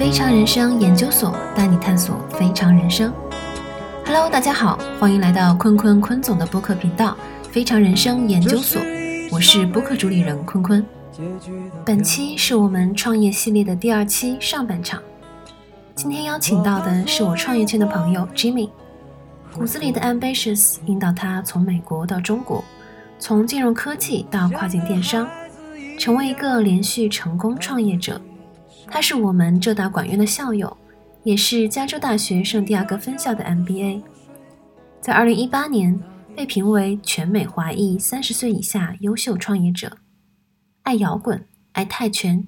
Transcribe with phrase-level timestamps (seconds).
[0.00, 3.12] 非常人生研究所带你探索非常人生。
[4.06, 7.14] Hello，大家好，欢迎来到坤坤坤总的播客频道
[7.50, 8.80] 《非常人生研究所》，
[9.30, 10.82] 我是播客主理人坤坤。
[11.84, 15.02] 本期是我们创业系列的第二期上半场。
[15.94, 18.70] 今天邀请到的是我创业圈的朋友 Jimmy，
[19.52, 22.64] 骨子里的 ambitious 引导他从美国到中国，
[23.18, 25.28] 从金融科技到跨境电商，
[25.98, 28.18] 成为一个连续成功创业者。
[28.90, 30.76] 他是我们浙大管院的校友，
[31.22, 34.02] 也是加州大学圣地亚哥分校的 MBA。
[35.00, 36.00] 在2018年
[36.36, 39.98] 被评为全美华裔三十岁以下优秀创业者。
[40.82, 42.46] 爱摇滚，爱泰拳，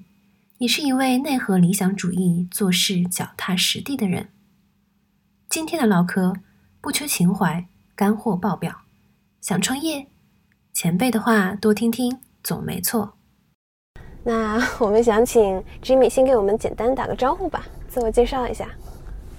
[0.57, 4.27] 也是一位内核理想主义、做事脚踏实地的人。
[5.49, 6.33] 今天的唠嗑
[6.81, 7.65] 不缺情怀，
[7.95, 8.81] 干货爆表。
[9.39, 10.07] 想创业，
[10.73, 13.15] 前辈的话多听听，总没错。
[14.25, 18.65] 那我们想请 Jimmy 先给我们简单打个招呼吧，自我介绍一下。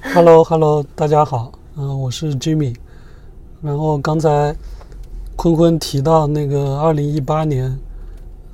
[0.03, 2.77] Hello，Hello，大家好，嗯，我是 Jimmy。
[3.63, 4.55] 然后刚才
[5.37, 7.79] 坤坤提到那个二零一八年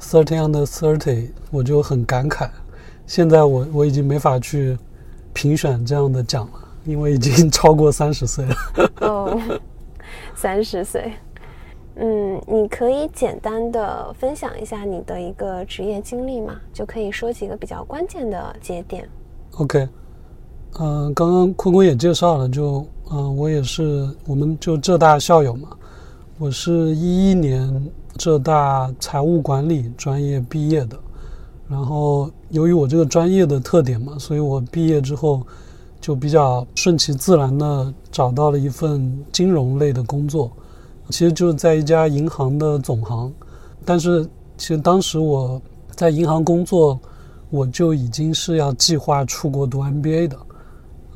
[0.01, 2.49] Thirty Under Thirty，我就很感慨。
[3.09, 4.79] 现在我我已经没法去
[5.33, 8.55] 评选这样的奖了，因为已经 超过三十岁了。
[9.01, 9.41] 哦，
[10.37, 11.13] 三十岁。
[12.03, 16.59] 嗯，你可以简单的分享一下你的一个职业经历吗？
[16.73, 19.07] 就可以说几个比较关键的节点。
[19.59, 19.87] OK，
[20.79, 25.69] 嗯，刚刚坤坤也介绍了，就嗯，我也是，我们就浙大校友嘛。
[26.39, 30.99] 我是一一年浙大财务管理专业毕业的，
[31.69, 35.43] 然后由于我这个专业的特点嘛，所以我毕业之后
[36.01, 40.51] 就比较顺其自然的找到了一份金融类的工作。
[41.11, 43.33] 其实就是在一家银行的总行，
[43.85, 44.25] 但是
[44.57, 45.61] 其实当时我
[45.97, 46.99] 在银行工作，
[47.51, 50.39] 我就已经是要计划出国读 MBA 的，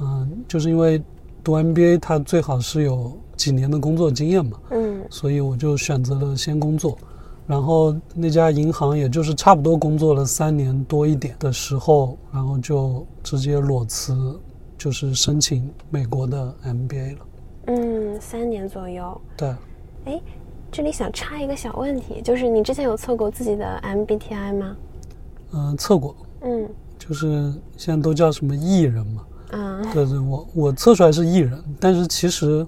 [0.00, 1.02] 嗯，就是因为
[1.42, 6.98] 读 MBA 它最好是有几年的工作经验嘛，嗯，所以我就选择了先工作，
[7.46, 14.38] 然后那家银行也就是差不多工作了三年多一点的时候，然后就直接裸辞，
[14.76, 17.26] 就是申请美国的 MBA 了，
[17.66, 19.54] 嗯，三年左右，对。
[20.06, 20.20] 哎，
[20.70, 24.76] 这里想插一个小问题，就是你之前有测过自己的 MBTI 吗？
[25.52, 26.14] 嗯，测过。
[26.42, 29.26] 嗯，就是现在都叫什么 E 人嘛。
[29.52, 32.66] 嗯，对对，我我测出来是 E 人，但是其实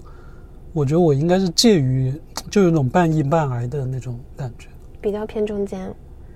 [0.73, 2.13] 我觉得我应该是介于，
[2.49, 4.69] 就有种半 E 半癌的那种感觉，
[5.01, 5.93] 比较偏中间。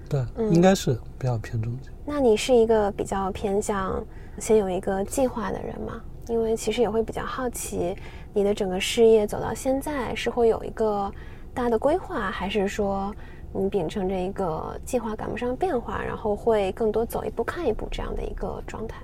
[0.09, 1.91] 对，应该是比较偏中间。
[2.05, 4.03] 那你是一个比较偏向
[4.39, 6.01] 先有一个计划的人吗？
[6.27, 7.95] 因为其实也会比较好奇。
[8.33, 11.11] 你的整个事业走到现在是会有一个
[11.53, 13.13] 大的规划，还是说
[13.51, 19.03] 你秉承着一个计划赶不上变化，然后会更多走一步看一步这样的一个状态？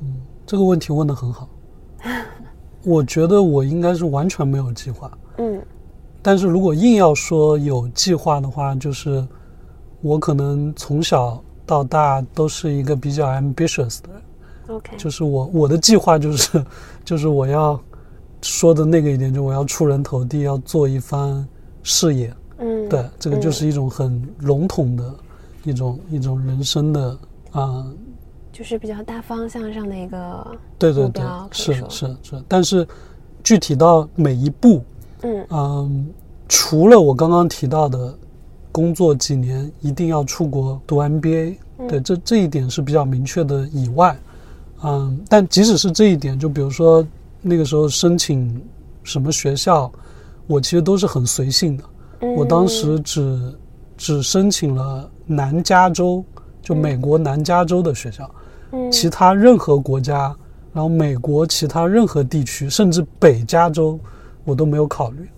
[0.00, 0.14] 嗯，
[0.46, 1.46] 这个问题问得很好。
[2.84, 5.10] 我觉得我应该是完全没有计划。
[5.36, 5.62] 嗯，
[6.22, 9.26] 但是如果硬要说有计划的话，就是
[10.00, 14.22] 我可能从小到大都是一个比较 ambitious 的人。
[14.68, 16.64] OK，就是我我的计划就是
[17.04, 17.78] 就是我要。
[18.42, 21.46] 说的那个一点，就我要出人头地，要做一番
[21.82, 22.32] 事业。
[22.58, 25.14] 嗯，对，这个就是一种很笼统的
[25.64, 27.16] 一种一种人生的
[27.52, 27.86] 啊，
[28.52, 30.46] 就是比较大方向上的一个
[30.78, 32.42] 对对对，是是是。
[32.48, 32.86] 但是
[33.44, 34.82] 具体到每一步，
[35.22, 36.06] 嗯嗯，
[36.48, 38.12] 除了我刚刚提到的
[38.72, 41.56] 工作几年一定要出国读 MBA，
[41.88, 44.18] 对，这这一点是比较明确的以外，
[44.82, 47.06] 嗯，但即使是这一点，就比如说。
[47.40, 48.60] 那个时候申请
[49.04, 49.90] 什么学校，
[50.46, 51.84] 我其实都是很随性的。
[52.36, 53.54] 我当时只
[53.96, 56.24] 只申请了南加州，
[56.60, 58.28] 就美国南加州的学校，
[58.90, 60.34] 其他任何国家，
[60.72, 63.98] 然后美国其他任何地区，甚至北加州，
[64.44, 65.28] 我都没有考虑。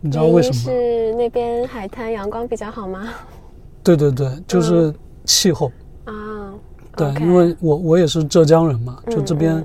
[0.00, 0.54] 你知道为什么？
[0.54, 3.08] 是那边海滩阳光比较好吗？
[3.82, 4.92] 对对对，就是
[5.24, 5.70] 气候
[6.06, 6.52] 啊。
[6.96, 9.62] 对，因为我我也是浙江人嘛，就这边。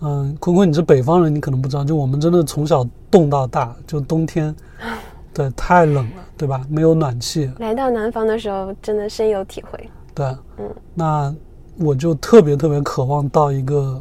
[0.00, 4.54] 嗯，坤坤，你是北方人，你可能不知道，就我们真的从小冻到大，就冬天，
[5.34, 6.64] 对，太冷了，对吧？
[6.68, 7.50] 没有暖气。
[7.58, 9.90] 来到南方的时候，真的深有体会。
[10.14, 10.26] 对，
[10.58, 11.34] 嗯，那
[11.78, 14.00] 我就特别特别渴望到一个，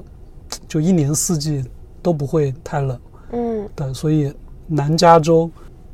[0.68, 1.64] 就一年四季
[2.02, 3.00] 都不会太冷。
[3.32, 4.32] 嗯，对，所以
[4.68, 5.50] 南加州，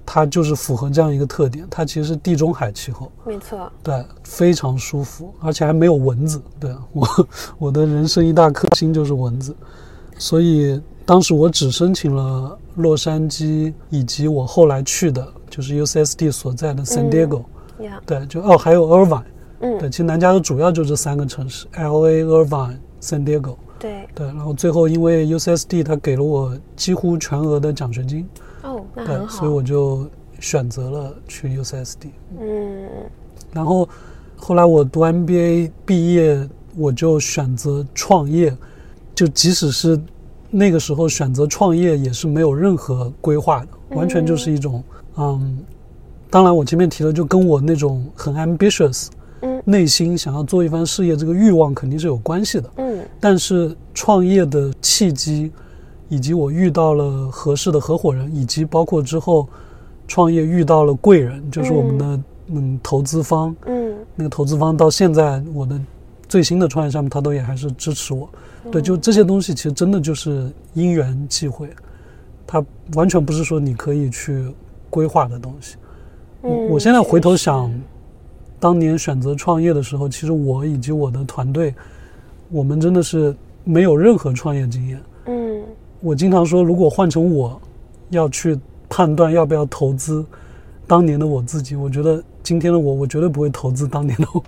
[0.06, 3.10] 它就是符合这样一个特点，它其实是地中海气候。
[3.24, 3.72] 没错。
[3.82, 6.42] 对，非常舒服，而且还没有蚊子。
[6.60, 7.08] 对我，
[7.58, 9.56] 我的人生一大克星就是蚊子。
[10.18, 17.44] 所以当时我只申请了洛杉矶，以及我后来去的，就是 UCSD 所在的 San Diego。
[18.06, 19.24] 对，就哦，还有 Irvine。
[19.60, 23.56] 嗯，对，其实南加州主要就这三个城市：LA、Irvine、San Diego。
[23.80, 28.28] 对对，然后最后因为 UCSD 它给了我几乎全额的奖学金，
[28.62, 29.28] 哦，那对。
[29.28, 30.08] 所以我就
[30.40, 32.08] 选择了去 UCSD。
[32.40, 32.88] 嗯
[33.52, 33.88] 然后
[34.38, 38.56] 后来我读 MBA 毕业，我就选择创业，
[39.16, 40.00] 就即使是
[40.50, 44.84] 那个时候选择创业，也是没有任何规划的，完全就是一种
[45.18, 45.58] 嗯。
[46.30, 49.10] 当然，我前面提了，就跟我那种很 ambitious，
[49.42, 52.68] 嗯内心想要做一番事业这个欲望肯定是有关系的。
[52.78, 55.52] 嗯但是创业的契机，
[56.10, 59.48] 以及我遇到了合适的合伙人，以及包括之后
[60.08, 63.56] 创业遇到了贵人，就是我们的嗯投资方。
[63.68, 65.80] 嗯那个投资方到现在我的
[66.34, 68.28] 最新的创业项目，他都也还是支持我。
[68.72, 71.70] 对，就这些东西，其实真的就是因缘际会，
[72.48, 72.66] 它
[72.96, 74.52] 完全不是说你可以去
[74.90, 75.76] 规划的东西。
[76.42, 77.72] 我嗯，我现在回头想，
[78.60, 81.76] 当年选择创业的时候，其实我以及我的团队，
[82.50, 85.00] 我们真的是没有任何创业经验。
[85.28, 85.64] 嗯
[86.02, 87.62] 我经常说，如果换成我
[88.10, 88.60] 要去
[88.90, 90.26] 判断要不要投资
[90.88, 94.44] 当年的我自己，我觉得今天的我，我绝对不会投资当年的我。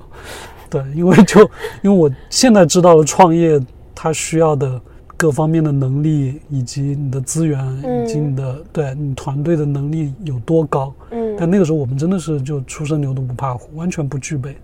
[0.70, 1.42] 对，因为就
[1.82, 3.60] 因为我现在知道了创业
[3.94, 4.82] 它需要的
[5.18, 7.64] 各方面的能力，以及你的资源，
[8.04, 10.94] 以及你的对你团队的能力有多高。
[11.12, 14.58] 嗯，但那个时候我们真的是就初生牛犊不怕虎，完全不具备。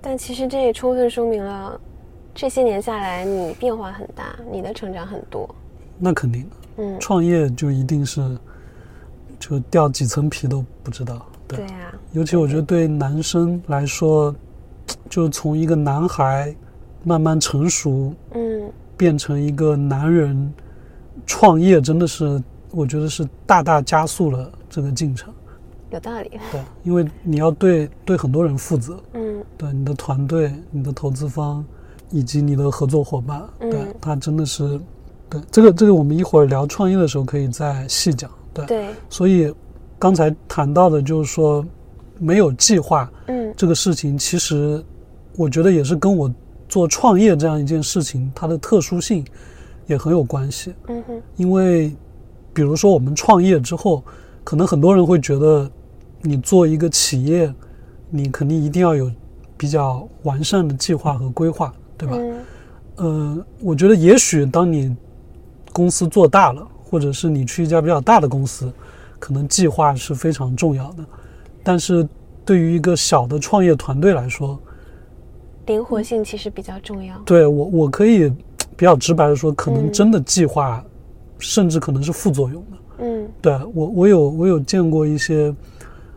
[0.00, 1.78] 但其实这也充分说明了，
[2.34, 5.48] 这些年下来你变化很大，你的成长很多。
[5.98, 8.20] 那肯定的，嗯，创业就一定是
[9.38, 11.24] 就掉几层皮都不知道。
[11.46, 14.34] 对，呀啊，尤其我觉得对男生来说，
[15.08, 16.54] 就从一个男孩
[17.04, 20.52] 慢慢成熟嗯变成一个男人，
[21.26, 25.32] 创业真的是我觉得是大大加速了这个进程。
[25.90, 26.30] 有道理。
[26.52, 31.64] 对，因为你要对对很多人负责，嗯对你的团队、你的投资方
[32.10, 34.80] 以及你的合作伙伴，嗯对他真的是，
[35.28, 38.30] 对这个这个我们一会儿聊创业的时候可以再细讲。
[38.52, 39.52] 对，对，所以
[39.98, 41.64] 刚才谈到的就是说
[42.20, 44.84] 没有计划嗯这个事情，其实
[45.36, 46.32] 我觉得也是跟我
[46.68, 49.24] 做创业这样一件事情它的特殊性
[49.86, 50.74] 也很有关系。
[50.88, 51.92] 嗯哼因为
[52.52, 54.04] 比如说我们创业之后，
[54.44, 55.68] 可能很多人会觉得
[56.20, 57.52] 你做一个企业，
[58.10, 59.10] 你肯定一定要有
[59.56, 62.16] 比较完善的计划和规划，对吧？
[62.18, 62.44] 嗯
[62.96, 64.94] 呃，我觉得也许当你
[65.72, 68.70] 公司做大了，或者是你去一家比较大的公司，
[69.18, 71.04] 可能计划是非常重要的。
[71.62, 72.06] 但是
[72.44, 74.58] 对于一个小的创业团队来说，
[75.66, 77.16] 灵活性其实比较重要。
[77.24, 78.28] 对我我可以
[78.76, 80.84] 比较直白的说，可能嗯真的计划，
[81.38, 82.76] 甚至可能是副作用的。
[83.02, 85.54] 嗯对我，我有我有见过一些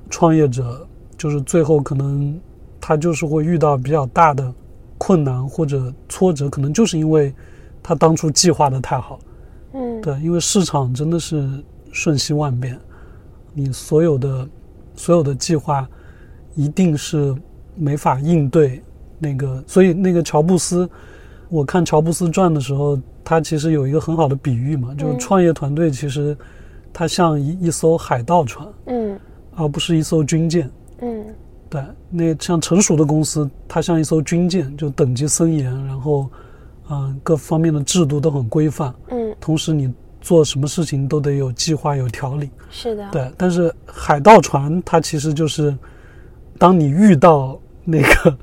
[0.10, 0.86] 创业者，
[1.18, 2.40] 就是最后可能
[2.82, 4.54] 他就是会遇到比较大的
[4.98, 7.34] 困难或者挫折，可能就是因为
[7.82, 9.20] 他当初计划的太好。
[9.74, 11.48] 嗯，对，因为市场真的是
[11.92, 12.80] 瞬息万变，
[13.54, 14.48] 你所有的
[14.96, 15.88] 所有的计划
[16.56, 17.36] 一定是
[17.76, 18.82] 没法应对
[19.20, 20.90] 那个，所以那个乔布斯，
[21.50, 26.38] 我看乔布斯传的时候，他其实有一个很好的比喻嘛，就是嗯创业团队其实
[26.92, 29.20] 它像一一艘海盗船，嗯。
[29.56, 30.70] 而不是一艘军舰。
[31.02, 31.26] 嗯。
[31.70, 36.30] 对，那像成熟的公司，它像一艘军舰，就等级森严，然后，
[36.90, 38.94] 嗯、各方面的制度都很规范。
[39.10, 39.92] 嗯，同时你
[40.24, 42.50] 做什么事情都得有计划、有条理。
[42.72, 43.08] 是的。
[43.12, 45.78] 对，但是海盗船它其实就是，
[46.58, 48.38] 当你遇到那个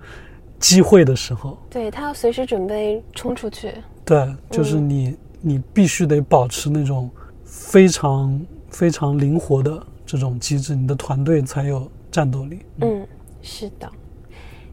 [0.58, 3.72] 机会的时候， 对它要随时准备冲出去。
[4.04, 7.10] 对，就是嗯你、你必须得保持那种
[7.44, 12.60] 非常非常灵活的这种机制，你的团队才有战斗力。
[12.82, 13.06] 嗯，
[13.40, 13.90] 是的。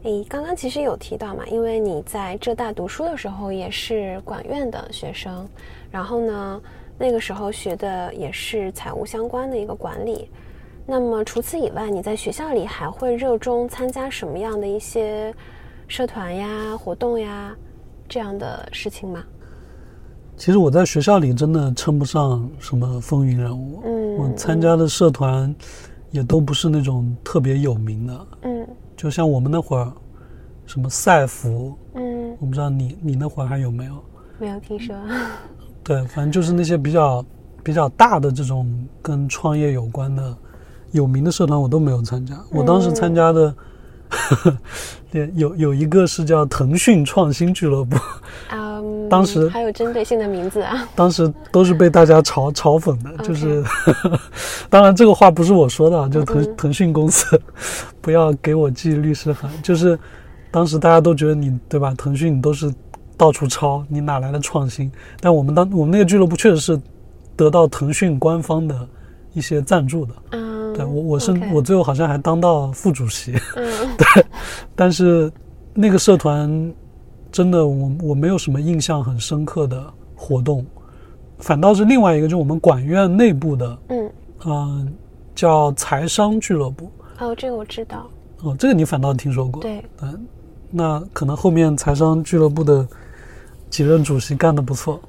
[0.04, 5.48] 诶，刚刚其实有提到嘛，因为你在浙大读书的时候也是管院的学生，
[5.90, 6.60] 然后呢，
[6.98, 10.28] 那个时候学的也是财务相关的一个管理。
[10.84, 15.34] 那么除此以外，你在学校里还会热衷参加什么样的一些
[15.86, 17.54] 社团呀、活动呀
[18.08, 19.22] 这样的事情吗？
[20.36, 25.54] 其实我在学校里真的称不上什么风云人物，嗯我参加的社团
[26.10, 29.92] 也都不是那种特别有名的，嗯就像我们那会儿，
[30.64, 34.04] 什么赛服，嗯，我不知道你你那会儿还有没有？
[34.38, 34.94] 没有听说。
[35.82, 37.24] 对，反正就是那些比较
[37.62, 38.66] 比较大的这种
[39.00, 40.36] 跟创业有关的
[40.92, 42.34] 有名的社团，我都没有参加。
[42.50, 43.54] 我当时参加的，
[45.10, 47.96] 对，有有一个是叫腾讯创新俱乐部，
[48.50, 50.88] 嗯，当时还有针对性的名字啊。
[50.94, 53.62] 当时都是被大家嘲嘲讽的，就是，
[54.70, 57.40] 当然这个话不是我说的啊，就腾嗯腾讯公司
[58.00, 59.98] 不要给我寄律师函，就是
[60.50, 61.94] 当时大家都觉得你对吧？
[61.96, 62.72] 腾讯你都是
[63.18, 64.90] 到处抄，你哪来的创新？
[65.20, 66.80] 但我们当我们那个俱乐部确实是
[67.36, 68.88] 得到腾讯官方的
[69.34, 70.14] 一些赞助的。
[70.30, 73.32] 嗯，对我我是我最后好像还当到副主席。
[73.56, 74.24] 嗯 对，
[74.74, 75.30] 但是
[75.74, 76.72] 那个社团
[77.30, 79.84] 真的我我没有什么印象很深刻的
[80.16, 80.64] 活动，
[81.38, 84.10] 反倒是另外一个，就是我们管院内部的，嗯，
[84.46, 84.92] 嗯、
[85.34, 86.90] 叫财商俱乐部。
[87.18, 88.08] 哦，这个我知道，
[88.42, 89.60] 哦，这个你反倒听说过。
[89.60, 90.26] 对，嗯，
[90.70, 92.86] 那可能后面财商俱乐部的
[93.70, 95.00] 几任主席干得不错。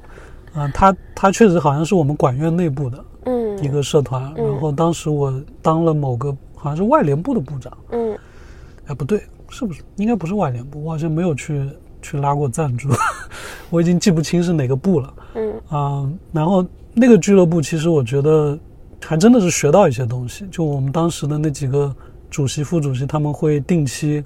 [0.54, 8.18] 啊、他他确实好像是我们管院内部的嗯，一个社团，嗯然后当时我当了某个好像是外联部的部长，嗯
[8.88, 9.84] 哎，不对，是不是？
[9.98, 11.70] 应该不是外联部，我好像没有去
[12.02, 12.90] 去拉过赞助，
[13.70, 15.14] 我已经记不清是哪个部了。
[15.36, 18.58] 嗯啊、然后那个俱乐部其实我觉得
[19.06, 20.48] 还真的是学到一些东西。
[20.50, 21.96] 就我们当时的那几个
[22.32, 24.24] 主席、副主席，他们会定期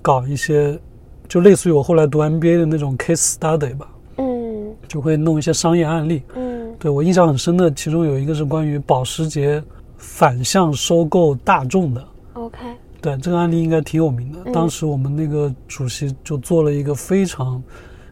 [0.00, 0.78] 搞一些，
[1.28, 6.22] 就类似于我后来读 MBA 的那种 case study 吧，嗯就会弄一些商业案例。
[6.34, 9.62] 嗯对我印象很深的，其中有一个是关于保时捷
[9.96, 12.04] 反向收购大众的。
[12.34, 12.58] ，OK，
[13.00, 14.38] 对这个案例应该挺有名的。
[14.44, 17.62] 嗯当时我们那个主席就做了一个非常，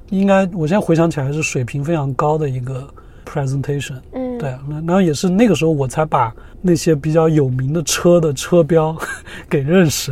[0.08, 2.88] 应该我现在回想起来是水平非常高的一个
[3.26, 3.96] presentation。
[4.12, 8.96] 嗯，对，那然后也是那个时候我才把那些比较有名的车的车标
[9.48, 10.10] 给认识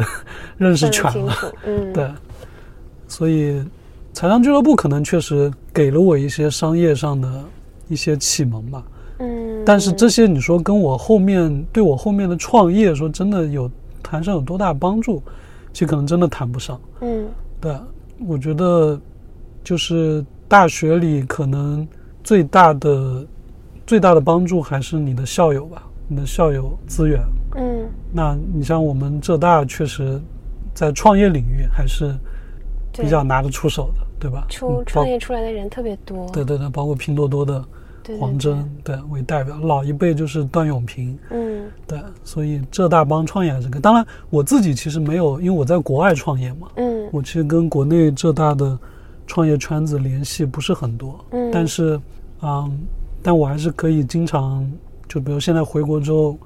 [0.59, 1.35] 认识全了。
[1.65, 2.11] 嗯，对，
[3.13, 3.63] 所以
[4.15, 7.45] 财商俱乐部可能确实给了我一些商业上的
[7.87, 8.83] 一些启蒙吧。
[9.19, 13.71] 嗯，但是这些你说跟我后面对我后面的创业说真的有
[14.03, 15.23] 谈上有多大帮助，
[15.75, 16.81] 其实可能真的谈不上。
[17.03, 17.29] 嗯
[17.61, 17.77] 对，
[18.27, 18.99] 我觉得
[19.63, 21.87] 就是大学里可能
[22.25, 23.27] 最大的
[23.87, 27.21] 最大的帮助还是你的校友吧，你的校友资源。
[27.57, 30.19] 嗯那你像我们浙大确实
[30.73, 32.17] 在创业领域还是对
[32.93, 34.45] 比较拿得出手的，对吧？
[34.49, 37.65] 出嗯创业出来的人特别多，对对对，包括拼多多的
[38.19, 41.17] 黄峥对为代表，老一辈就是段永平。
[41.31, 43.81] 嗯对，所以浙大帮创业还是个。
[43.81, 48.79] 当然，我自己其实没有，因为我在国外创业嘛，嗯我其实跟国内浙大的
[49.27, 51.19] 创业圈子联系不是很多。
[51.31, 51.99] 嗯但是，
[52.43, 52.79] 嗯，
[53.23, 54.69] 但我还是可以经常，
[55.09, 56.37] 就比如现在回国之后，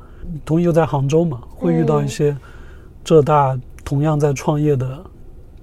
[0.45, 2.37] 同又在杭州嘛，会遇到一些
[3.03, 5.03] 浙大同样在创业的，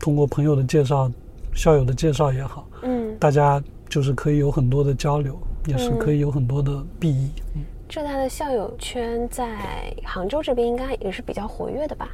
[0.03, 1.09] 通过朋友的介绍、
[1.55, 7.31] 校友的介绍也好，嗯，大家就是可以有很多的交流，也是嗯可以有很多的裨益。
[7.55, 12.09] 嗯浙大的校友圈在杭州这边应该也是比较活跃的吧？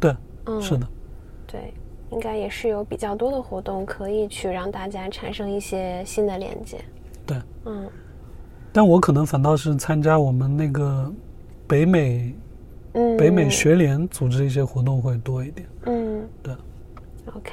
[0.00, 0.12] 对，
[0.46, 0.88] 嗯，是的。
[1.46, 1.72] 对，
[2.10, 6.78] 应该也是有比较多的活动可以去让大家产生一些新的连接。
[7.24, 7.88] 对，嗯
[8.72, 11.12] 但我可能反倒是参加我们那个
[11.68, 12.34] 北美
[12.94, 15.68] 嗯，北美学联组织一些活动会多一点。
[15.84, 16.54] 嗯对，
[17.34, 17.52] ，OK，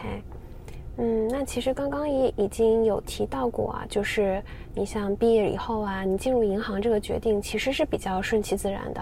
[0.97, 4.41] 嗯，那其实刚刚也已经有提到过啊，就是
[4.73, 9.01] 你像毕业以后啊，你进入银行这个决定其实是比较顺其自然的。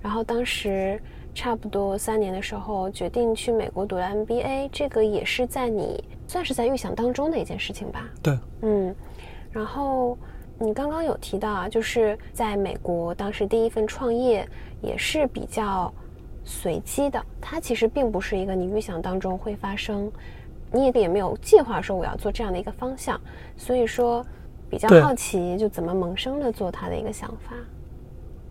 [0.00, 1.00] 然后当时
[1.34, 8.04] 差不多三年的时候，决定去美国读了 MBA，这个也是在你算是在预想当中的一件事情吧？
[8.22, 8.94] 对，嗯，
[9.50, 10.18] 然后
[10.58, 14.46] 你刚刚有提到啊，就是在美国当时第一份创业
[14.82, 15.92] 也是比较
[16.44, 20.10] 随机的，它其实并不是一个你预想当中会发生，
[20.72, 23.20] 你也也没有计划说我要做这样的一个方向，
[23.56, 24.24] 所以说
[24.68, 27.54] 比较好奇就怎么萌生了做它的一个想法。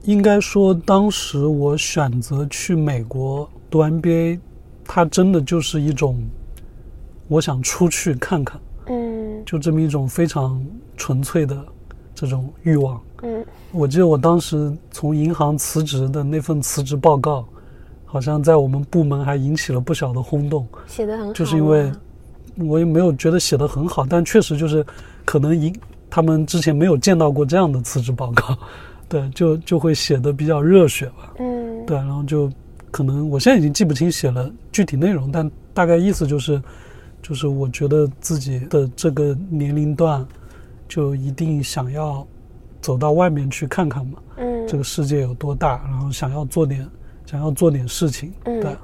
[0.03, 4.39] 应该说当时我选择去美国读 MBA，
[4.83, 6.17] 它真的就是一种
[7.27, 10.63] 我想出去看看，嗯就这么一种非常
[10.97, 11.55] 纯粹的
[12.15, 13.01] 这种欲望。
[13.23, 17.45] 嗯我记得我当时从银行辞职的那份辞职报告，
[18.11, 20.67] 好像在我们部门还引起了不小的轰动。
[20.85, 21.89] 写的很好啊，就是因为
[22.57, 24.85] 我也没有觉得写得很好，但确实就是
[25.23, 25.73] 可能银
[26.09, 28.57] 他们之前没有见到过这样的辞职报告，
[29.07, 31.85] 对，就就会写的比较热血吧，嗯。
[31.85, 32.51] 对，然后就
[32.91, 36.61] 可能我现在已经记不清写了具体内容，但大概意思就是，
[37.21, 40.27] 就是我觉得自己的这个年龄段，
[40.89, 42.27] 就一定想要
[42.81, 44.67] 走到外面去看看嘛，嗯。
[44.67, 46.85] 这个世界有多大，然后想要做点
[47.31, 48.59] 想要做点事情，嗯。
[48.59, 48.75] 对，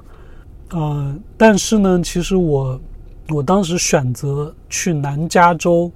[0.70, 2.80] 呃，但是呢，其实我
[3.28, 5.92] 我当时选择去南加州，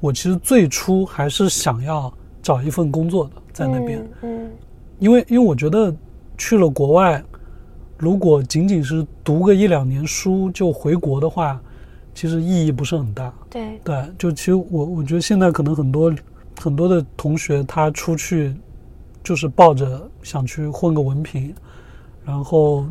[0.00, 2.10] 我其实最初还是想要
[2.42, 4.50] 找一份工作的在那边，嗯
[4.98, 5.94] 因为因为我觉得
[6.38, 7.22] 去了国外，
[7.98, 11.60] 如果仅仅是读个一两年书就回国的话，
[12.14, 13.26] 其实意义不是很大。
[13.26, 13.80] 嗯对。
[13.84, 16.14] 对，就其实我我觉得现在可能很多
[16.58, 18.54] 很多的同学他出去
[19.22, 21.54] 就是抱着想去混个文凭，
[22.24, 22.86] 然后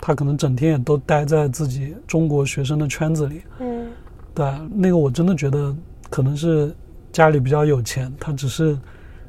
[0.00, 3.86] 他可能整天也都待在自己中国学生的圈子里，嗯。
[4.34, 5.74] 对，那个我真的觉得
[6.08, 6.74] 可能是
[7.12, 8.78] 家里比较有钱，他只是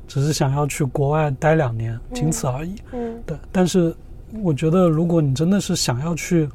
[0.07, 2.75] 只是想要去国外待两年，仅此而已。
[2.93, 3.21] 嗯。
[3.25, 3.93] 对，但是
[4.41, 6.47] 我觉得，如果你真的是想要去，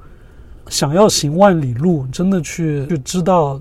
[0.68, 3.60] 想要行万里路，真的去去知道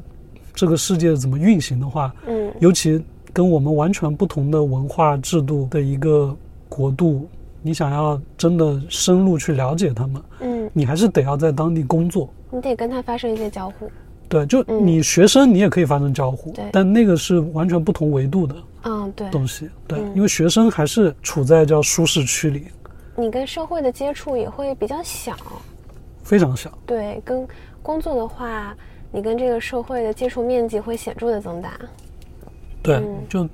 [0.53, 2.51] 这个世界怎么运行的话，嗯。
[2.59, 3.03] 尤其
[3.33, 6.35] 跟我们完全不同的文化制度的一个
[6.69, 7.27] 国度，
[7.67, 12.29] 你想要真的深入去了解他们，嗯，你还是得要在当地工作。
[12.49, 13.91] 你得跟他发生一些交互。
[14.29, 19.69] 对，就嗯你学生你也可以发生交互，对但那个是完全不同维度的嗯，对，东西。
[19.85, 22.67] 对，嗯因为学生还是处在叫舒适区里，
[23.17, 25.35] 你跟社会的接触也会比较小。
[26.23, 26.71] 非常小。
[26.85, 27.45] 对，跟
[27.83, 28.73] 工作的话，
[29.11, 31.71] 你跟这个社会的接触面积会显著的增大。
[32.81, 33.49] 对，嗯就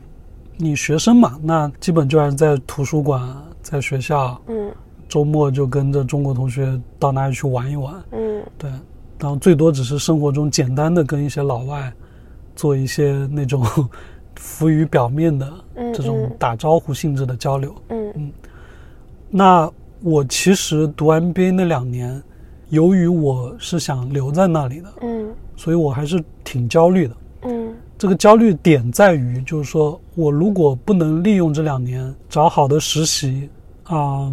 [0.56, 3.28] 你学生嘛，那基本就还是在图书馆，
[3.74, 4.72] 在学校，嗯
[5.10, 7.96] 周末就跟着中国同学到哪里去玩一玩。
[8.12, 8.70] 嗯对，
[9.18, 11.92] 然后最多只是生活中简单的跟一些老外
[12.56, 13.66] 做一些那种
[14.38, 17.74] 浮于表面的嗯这种嗯打招呼性质的交流。
[17.90, 18.32] 嗯
[19.32, 19.68] 那
[20.04, 22.22] 我其实读 MBA 那两年，
[22.70, 27.16] 由于我是想留在那里的，嗯所以我还是挺焦虑的。
[27.46, 33.50] 嗯这个焦虑点在于，就是说我如果不能利用这两年找好的实习，
[33.84, 34.32] 啊、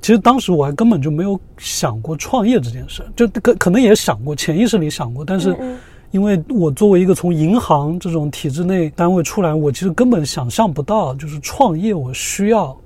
[0.00, 5.78] 其实当时我还根本就没有想过创业这件事，就可可能也想过，潜意识里想过，但是嗯
[6.10, 12.76] 因为我作为一个从银行这种体制内单位出来，我其实根本想象不到，就是创业我需要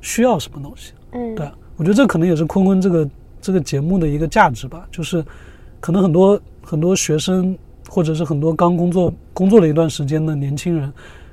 [0.00, 0.92] 需要什么东西。
[1.10, 5.24] 嗯，对，我觉得这可能也是坤坤这个这个节目的一个价值吧，就是
[5.80, 10.92] 可能很多很多学生或者是很多刚工作工作了一段时间的年轻人，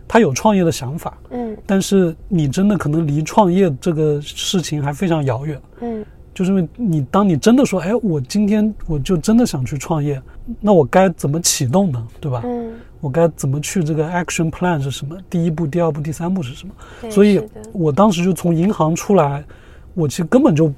[0.09, 5.61] 他有创业的想法，嗯但是你真的可能离创业这个事情还非常遥远。
[5.79, 10.21] 嗯就是因为你当你真的说，哎，我今天我就真的想去创业，
[10.61, 12.07] 那我该怎么启动呢？
[12.21, 12.41] 对吧？
[12.45, 15.17] 嗯，我该怎么去这个 action plan 是什么？
[15.29, 17.11] 第一步、第二步、第三步是什么？
[17.11, 17.41] 所以
[17.73, 19.43] 我当时就从银行出来，
[19.93, 20.71] 我其实根本就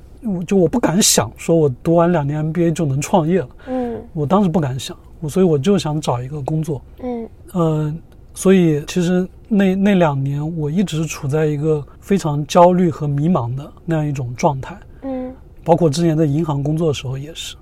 [0.48, 7.94] 就我不敢想说我读完两年 MBA 就能创业了，嗯我当时不敢想，我所以我就想找一个工作，嗯呃，
[8.34, 17.56] 所以其实那那两年我一直处在一个非常焦虑和迷茫的那样一种状态，嗯包括之前在银行工作的时候也是，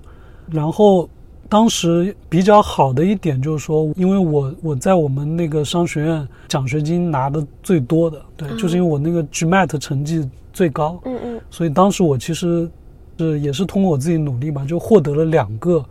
[0.50, 1.08] 然后。
[1.48, 12.70] 当时比较好的一点就是说，因为我我在我们那个商学院奖学金拿的最多的，对，嗯就是因为我那个 GMAT 成绩最高，嗯嗯所以当时我其实
[13.18, 15.84] 是也是通过我自己努力吧，就获得了两个，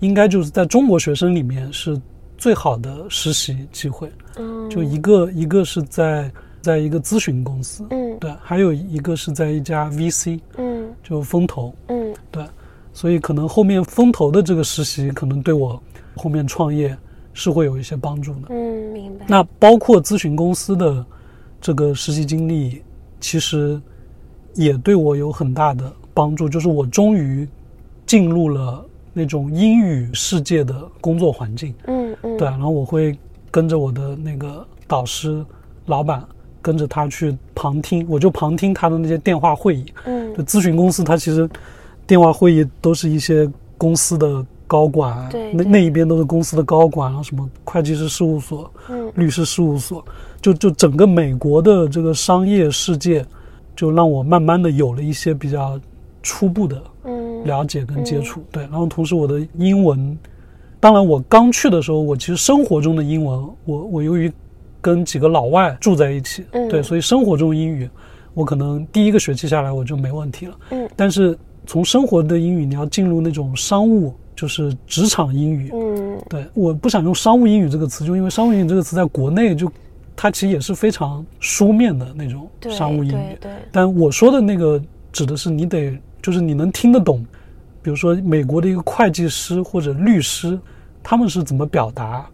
[0.00, 2.00] 应该就是在中国学生里面是
[2.36, 4.10] 最好的实习机会。
[4.36, 12.44] 嗯，就一个一个是在在一个咨询公司，嗯对，还有一个是在一家 VC，嗯就风投，嗯对，
[12.92, 15.80] 所以可能后面风投的这个实习可能对我
[16.16, 16.96] 后面创业
[17.32, 18.48] 是会有一些帮助的。
[18.50, 19.26] 嗯，明白。
[19.28, 21.04] 那包括咨询公司的
[21.60, 22.82] 这个实习经历，
[23.20, 23.80] 其实
[24.54, 27.46] 也对我有很大的帮助，就是我终于
[28.06, 31.72] 进入了那种英语世界的工作环境。
[31.86, 32.36] 嗯嗯。
[32.36, 33.16] 对，然后我会
[33.50, 35.42] 跟着我的那个导师、
[35.86, 36.22] 老板，
[36.60, 39.86] 跟着他去旁听，我就旁听他的那些电话会议。
[40.04, 40.34] 嗯。
[40.34, 41.48] 就咨询公司，他其实
[42.06, 43.48] 电话会议都是一些
[43.78, 45.52] 公司的高管，那对。
[45.54, 49.10] 那那一边都是公司的高管，然后什么会计师事务所、嗯。
[49.14, 50.04] 律师事务所，
[50.42, 53.24] 就就整个美国的这个商业世界，
[53.76, 55.80] 就让我慢慢的有了一些比较
[56.22, 58.42] 初步的嗯了解跟接触。
[58.50, 60.18] 对，然后同时我的英文，
[60.80, 64.32] 当然我刚去的时候，我其实生活中的英文，我我由于
[64.80, 67.88] 跟几个老外住在一起，嗯对，所以生活中英语，
[68.34, 70.56] 我可能第一个学期下来我就没问题了。
[70.70, 75.70] 嗯但是从生活的英语，你要进入那种商务，就是职场英语。
[75.72, 79.70] 嗯对，我不想用商务英语这个词，就因为商务英语这个词在国内就，
[80.14, 83.36] 它其实也是非常书面的那种商务英语。
[83.40, 84.78] 对对但我说的那个
[85.10, 87.22] 指的是你得，就是你能听得懂，
[87.82, 90.58] 比如说美国的一个会计师或者律师，
[91.02, 92.24] 他们是怎么表达？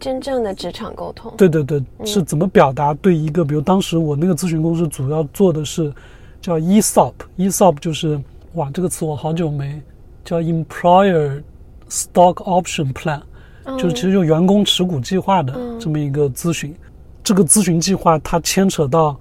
[0.00, 1.32] 真正的职场沟通。
[1.36, 5.92] 对对对，是怎么表达对一个，比如当时我那个咨询公司主要做的是
[6.40, 8.20] 叫 ESOP，ESOP 就是
[8.54, 9.80] 哇，这个词我好久没
[10.24, 11.40] 叫 Employer
[11.88, 13.20] Stock Option Plan，
[13.62, 16.74] 嗯就是其实就员工持股计划的嗯这么一个咨询。
[17.22, 19.16] 这个咨询计划它牵扯到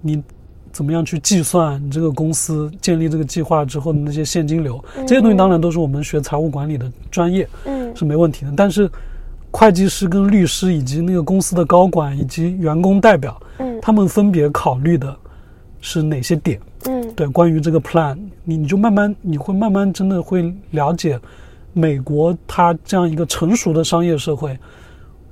[0.00, 0.20] 你
[0.78, 8.52] 怎么样去计算你这个公司建立这个计划之后的那些现金流，这些东西当然都是我们学财务管理的专业嗯是没问题的。
[8.56, 8.88] 但是
[9.50, 15.16] 会计师跟律师以及那个公司的高管以及员工代表，嗯他们分别考虑的
[15.80, 16.60] 是哪些点？
[16.86, 21.18] 嗯对，关于这个 plan，你你就慢慢你会慢慢真的会了解
[21.72, 24.56] 美国它这样一个成熟的商业社会，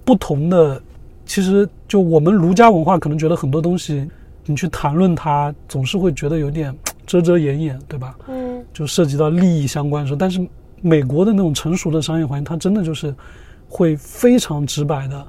[0.05, 0.83] 不同的，
[1.25, 4.11] 其实就我们儒家文化可能觉得很多东西，
[4.47, 6.75] 你去谈论它，总是会觉得有点
[7.07, 8.17] 遮遮掩掩，对吧？
[8.29, 10.47] 嗯就涉及到利益相关的时候，但是
[10.81, 13.15] 美国的那种成熟的商业环境，它真的就是
[13.69, 15.27] 会非常直白的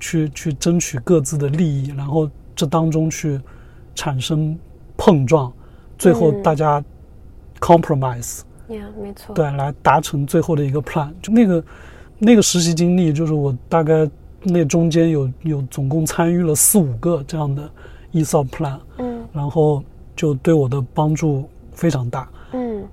[0.00, 3.40] 去去争取各自的利益，然后这当中去
[3.94, 4.56] 产生
[4.96, 5.52] 碰撞，
[5.96, 6.82] 最后嗯大家
[7.60, 9.34] compromise，、呀，没错。
[9.34, 11.10] 对，来达成最后的一个 plan。
[11.22, 11.64] 就那个
[12.18, 14.08] 那个实习经历，就是我大概
[14.42, 17.70] 那中间有有总共参与了四五个这样的
[18.12, 19.82] ESOP plan，嗯然后
[20.14, 22.28] 就对我的帮助非常大。
[22.52, 22.84] 嗯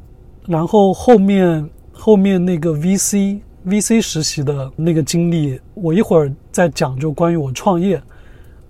[0.47, 8.01] 然后后面后面那个 VC VC 实习的那个经历，我一会儿再讲，就关于我创业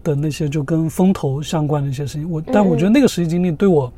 [0.03, 2.29] 的那些就跟风投相关的一些事情。
[2.29, 3.91] 我但我觉得那个实习经历对我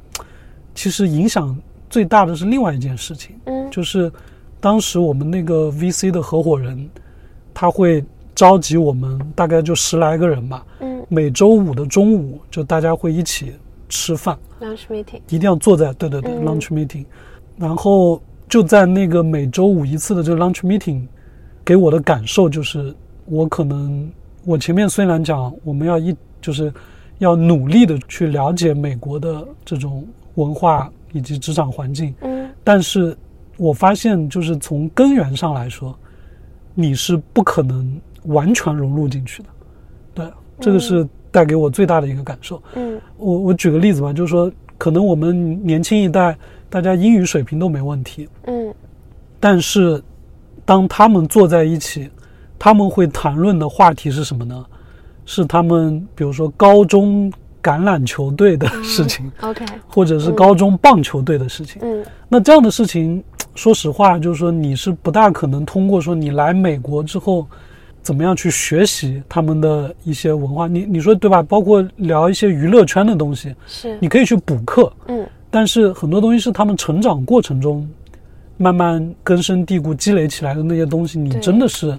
[0.75, 1.57] 其实影响
[1.89, 4.11] 最大的是另外一件事情，嗯就是
[4.59, 6.87] 当时我们那个 VC 的合伙人，
[7.53, 8.03] 他会
[8.41, 13.53] 召集我们大概就十来个人吧，嗯每周五的中午就大家会一起
[13.87, 14.35] 吃饭。
[14.59, 15.21] ，lunch meeting。
[15.29, 17.05] 一定要坐在对对对、嗯 lunch meeting，
[17.55, 21.05] 然后就在那个每周五一次的这个 lunch meeting，
[21.63, 22.91] 给我的感受就是，
[23.25, 24.11] 我可能
[24.43, 26.73] 我前面虽然讲我们要一就是
[27.19, 33.15] 要努力的去了解美国的这种文化以及职场环境，嗯但是
[33.57, 35.95] 我发现就是从根源上来说，
[36.73, 39.49] 你是不可能完全融入进去的，
[40.13, 40.25] 对，
[40.59, 42.61] 这个是带给我最大的一个感受。
[42.75, 46.37] 嗯我我举个例子吧，就是说，可能我们年轻一代
[46.69, 48.73] 大家英语水平都没问题，嗯
[49.39, 50.01] 但是
[50.65, 52.09] 当他们坐在一起，
[52.59, 54.65] 他们会谈论的话题是什么呢？
[55.25, 57.31] 是他们比如说高中
[57.63, 59.63] 橄榄球队的事情，，OK。
[59.87, 61.81] 或者是高中棒球队的事情。
[61.83, 63.23] 嗯那这样的事情，
[63.55, 67.45] 说实话，就是说你是不大可能通过说你来美国之后，
[68.01, 71.41] 怎么样去学习他们的一些文化，你你说对吧？
[71.43, 73.97] 包括聊一些娱乐圈的东西，是。
[73.99, 77.87] 你可以去补课，嗯但是很多东西是他们成长过程中
[78.57, 81.97] 慢慢根深蒂固积累起来的那些东西，你真的是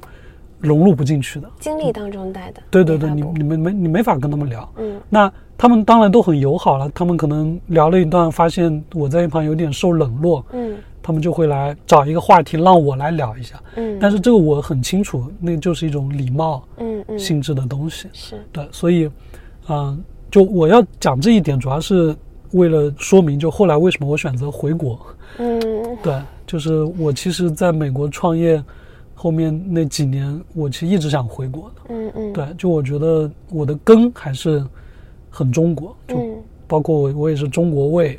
[0.58, 1.50] 融入不进去的。
[1.60, 2.62] 经历当中带的。
[2.70, 4.68] 对对对，你你们没你没法跟他们聊。
[4.78, 13.60] 嗯那他们当然都很友好了，他们可能聊了一段，发现我在一旁有点受冷落，嗯他们就会来找一个话题让我来聊一下。
[13.76, 13.98] 嗯。
[14.00, 18.08] 但是这个我很清楚，那就是一种礼貌嗯嗯性质的东西。
[18.12, 19.10] 是对，所以，
[19.68, 22.14] 嗯、就我要讲这一点，主要是
[22.52, 24.98] 为了说明，就后来为什么我选择回国。
[25.38, 25.60] 嗯
[26.02, 28.62] 对，就是我其实在美国创业
[29.14, 31.82] 后面那几年，我其实一直想回国的。
[31.88, 34.62] 嗯嗯对，就我觉得我的根还是
[35.30, 36.36] 很中国，就嗯
[36.66, 38.18] 包括我我也是中国胃，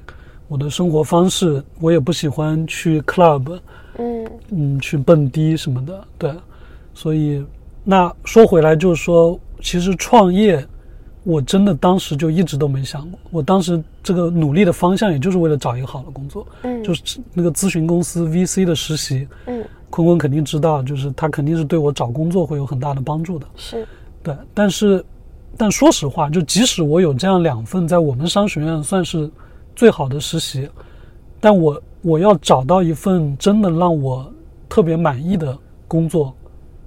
[0.54, 3.60] 我的生活方式我也不喜欢去 club，
[3.98, 4.24] 嗯。
[4.52, 6.32] 嗯，去蹦迪什么的，对，
[6.94, 7.44] 所以
[7.84, 10.64] 那说回来就是说，其实创业，
[11.24, 16.84] 我真的当时就一直都没想过，我当时这个努力的方向也就是为了找一个好的工作，嗯。
[16.84, 19.66] 就是那个咨询公司 VC 的实习，嗯。
[19.90, 23.88] 坤坤肯定知道，就是他肯定是对我找工作会有很大的帮助的，是。
[24.22, 25.04] 对，但是，
[25.58, 29.28] 但说实话，就即使我有这样两份在我们商学院算是
[29.76, 30.70] 最好的实习，
[31.40, 34.32] 但我我要找到一份真的让我
[34.70, 35.58] 特别满意的
[35.88, 36.34] 工作，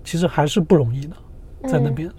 [0.04, 1.16] 其实还是不容易的，
[1.68, 2.10] 在那边，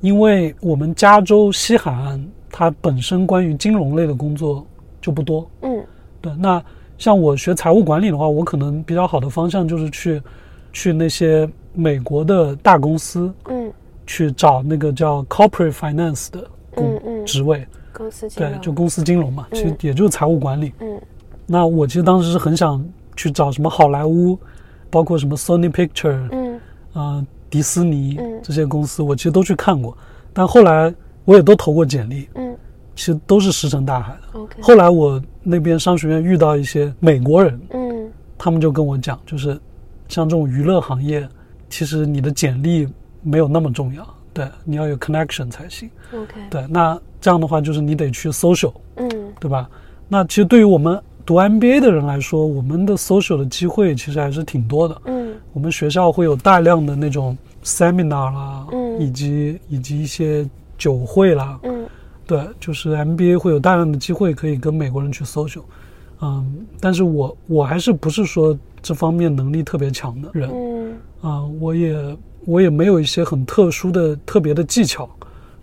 [0.00, 4.66] 因为我们加州西海岸它本身关于金融类的工作
[5.00, 5.84] 就不多，嗯。
[6.20, 6.62] 对，那
[6.98, 10.22] 像我学财务管理的话，我可能比较好的方向就是去
[10.72, 13.72] 去那些美国的大公司，嗯。
[14.06, 16.40] 去找那个叫 corporate finance 的
[16.74, 17.26] 工嗯嗯。
[17.26, 19.76] 职位，公司金对，就公司金融嘛，其实嗯。
[19.80, 20.72] 也就是财务管理。
[20.80, 21.00] 嗯。
[21.46, 22.84] 那我其实当时是很想
[23.16, 24.38] 去找什么好莱坞，
[24.90, 26.60] 包括什么 Sony Picture，嗯。
[26.92, 28.40] 呃，迪士尼嗯。
[28.42, 29.96] 这些公司，我其实都去看过，
[30.32, 30.92] 但后来
[31.24, 32.54] 我也都投过简历，嗯。
[32.94, 34.40] 其实都是石沉大海的。
[34.40, 38.10] OK 后来我那边商学院遇到一些美国人，嗯。
[38.36, 39.58] 他们就跟我讲，就是
[40.08, 41.26] 像这种娱乐行业，
[41.70, 42.86] 其实你的简历
[43.22, 45.90] 没有那么重要，对，你要有 connection 才行。
[46.12, 49.08] OK 对，那这样的话就是你得去 social，嗯。
[49.40, 49.68] 对吧？
[50.06, 54.96] 那其实对于我们读 MBA 的人来说，我们的 social 的机会其实还是挺多的。
[55.06, 55.34] 嗯。
[55.52, 59.00] 我们学校会有大量的那种 seminar 啦，嗯。
[59.00, 61.84] 以及以及一些酒会啦，嗯。
[62.28, 65.62] 对，就是 MBA 会有大量的机会可以跟美国人去 social，
[66.20, 70.94] 嗯，但是我我还是不是说这方面能力特别强的人，嗯。
[71.22, 75.10] 啊、我也我也没有一些很特殊的特别的技巧，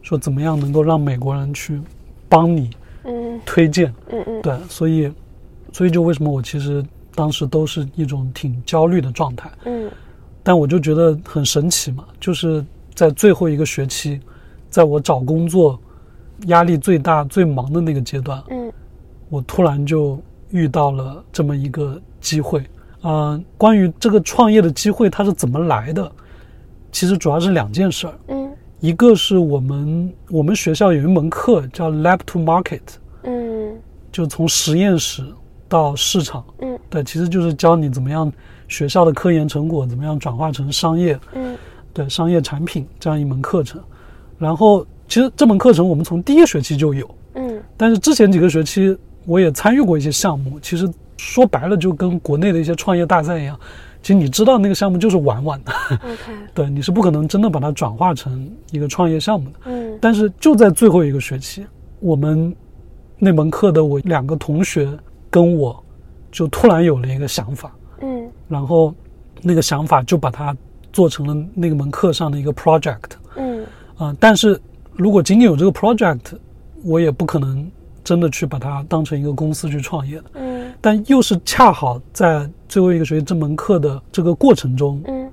[0.04, 1.82] 说怎么样能够让美国人去
[2.30, 2.70] 帮你
[3.04, 5.12] 嗯推荐，嗯嗯对，所以
[5.72, 6.86] 所以就为什么我其实
[7.16, 9.50] 当时都是一种挺焦虑的状态。
[9.66, 9.90] 嗯
[10.46, 12.64] 但我就觉得很神奇嘛，就是
[12.94, 14.20] 在最后一个学期，
[14.70, 15.80] 在我找工作
[16.48, 18.70] 压力最大、最忙的那个阶段，嗯
[19.30, 22.62] 我突然就遇到了这么一个机会。
[23.02, 26.12] 啊、关于这个创业的机会它是怎么来的，
[26.92, 28.14] 其实主要是两件事儿。
[28.28, 28.43] 嗯
[28.84, 32.82] 一个是我们我们学校有一门课叫 Lab to Market，
[33.24, 33.74] 嗯。
[34.12, 35.24] 就从实验室
[35.70, 36.78] 到市场，嗯。
[36.90, 38.30] 对，其实就是教你怎么样
[38.68, 41.58] 学校的科研成果怎么样转化成商业，嗯。
[41.94, 43.82] 对商业产品这样一门课程。
[44.38, 47.64] 然后其实这门课程我们从第一学期就有，嗯。
[47.78, 48.94] 但是之前几个学期
[49.26, 53.58] 我也参与过一些项目，其实说白了就跟国内的一些创业大赛一样，
[54.04, 59.56] 其实你知道那个项目就是玩玩的，，OK， 对，你是不可能真的把它转化成一个创业项目的。
[59.66, 59.98] 嗯。
[60.02, 61.66] 但是就在最后一个学期，
[62.02, 62.54] 我们
[63.18, 64.90] 那门课的我两个同学
[65.30, 65.82] 跟我
[66.34, 68.30] 就突然有了一个想法，嗯。
[68.50, 68.94] 然后
[69.42, 70.54] 那个想法就把它
[70.92, 73.66] 做成了那个门课上的一个 project 嗯。
[73.96, 74.60] 啊、但是
[74.98, 76.34] 如果仅仅有这个 project，
[76.84, 77.66] 我也不可能
[78.04, 80.24] 真的去把它当成一个公司去创业的。
[80.34, 80.43] 嗯
[80.86, 85.32] 但又是恰好在最后一个学期这门课的这个过程中，嗯。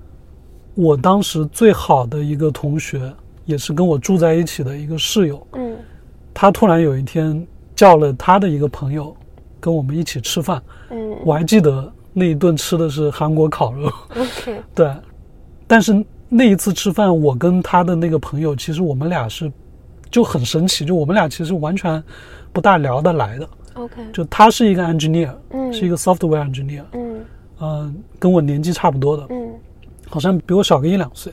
[0.77, 3.13] 我当时最好的一个同学，
[3.47, 5.77] 也是跟我住在一起的一个室友，嗯。
[6.33, 9.13] 他突然有一天叫了他的一个朋友
[9.59, 11.17] 跟我们一起吃饭，嗯。
[11.25, 14.95] 我还记得那一顿吃的是韩国烤肉，，OK， 对。
[15.67, 19.51] 但是那一次吃饭，我跟他的那个朋友，其实我们俩是
[20.13, 22.01] 就很神奇，就我们俩其实完全
[22.53, 23.49] 不大聊得来的。
[23.81, 25.73] OK，就他是一个 engineer，嗯。
[25.73, 27.21] 是一个 software engineer，嗯。
[27.61, 29.51] 嗯、跟我年纪差不多的，嗯。
[30.09, 31.33] 好像比我小个一两岁。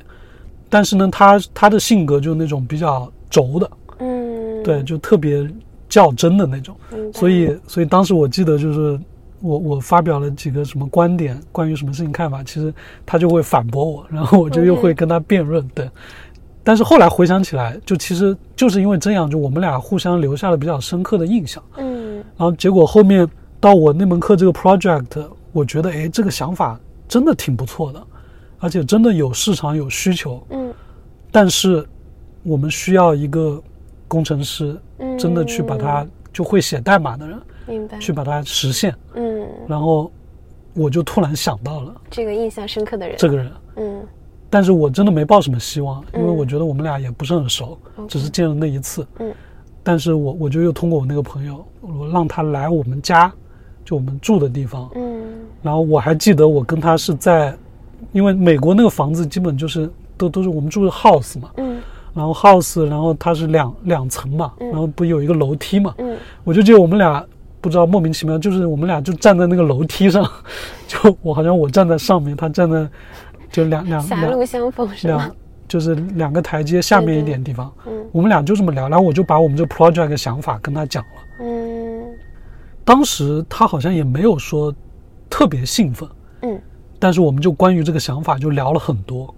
[0.69, 5.49] 但是呢，他他的性格就那种比较轴的，嗯，对，就特别
[5.88, 6.75] 较真的那种。
[7.13, 8.99] 所以，所以当时我记得就是
[9.39, 12.73] 我我发表了几个什么观点，关于什么事情看法，其实
[13.05, 15.89] 他就会反驳我，然后我就又会跟他辩论，对。
[16.65, 21.63] 但是后来回想起来，就其实就是因为这样，就我们俩互相留下了比较深刻的印象。
[21.77, 21.96] 嗯
[22.38, 23.28] 然后结果后面
[23.60, 28.02] 到我那门课这个 project，我觉得哎，这个想法真的挺不错的，
[28.60, 30.73] 而且真的有市场有需求，嗯。
[31.32, 31.86] 但是
[32.43, 33.62] 我们需要一个
[34.08, 37.97] 工程师，嗯，真的去把它就会写代码的人明白。
[38.00, 38.95] 去把它实现。
[39.15, 39.47] 嗯。
[39.67, 40.12] 然后
[40.73, 44.06] 我就突然想到了这个印象深刻的人，这个人，嗯。
[44.50, 46.38] 但是我真的没抱什么希望，因为嗯。
[46.38, 49.06] 我觉得我们俩也不是很熟只是见了那一次。
[49.19, 49.34] 嗯
[49.88, 53.32] 但是我我就又通过我那个朋友，我让他来我们家，
[53.86, 54.89] 就我们住的地方。
[54.95, 55.23] 嗯。
[55.63, 57.56] 然后我还记得我跟他是在，
[58.12, 61.80] 因为美国那个房子基本就是都都是我们住的 house 嘛，嗯。
[62.13, 64.69] 然后 house，然后它是两两层嘛，嗯。
[64.71, 66.17] 然后不有一个楼梯嘛，嗯。
[66.43, 67.26] 我就记得我们俩
[67.62, 70.30] 不知道莫名其妙，就是我们俩就站在那个楼梯上，
[70.86, 72.86] 就我好像我站在上面，他站在
[73.50, 75.15] 就两两狭路相逢是吗？
[75.15, 75.36] 两？
[75.67, 81.21] 就是两个台阶下面一点地方，嗯我们俩就这么聊，然后我就把我们这个 project 的想法跟他讲了。
[81.41, 82.06] 嗯
[82.86, 84.73] 当时他好像也没有说
[85.30, 86.08] 特别兴奋，
[86.41, 86.62] 嗯
[86.97, 89.34] 但是我们就关于这个想法就聊了很多。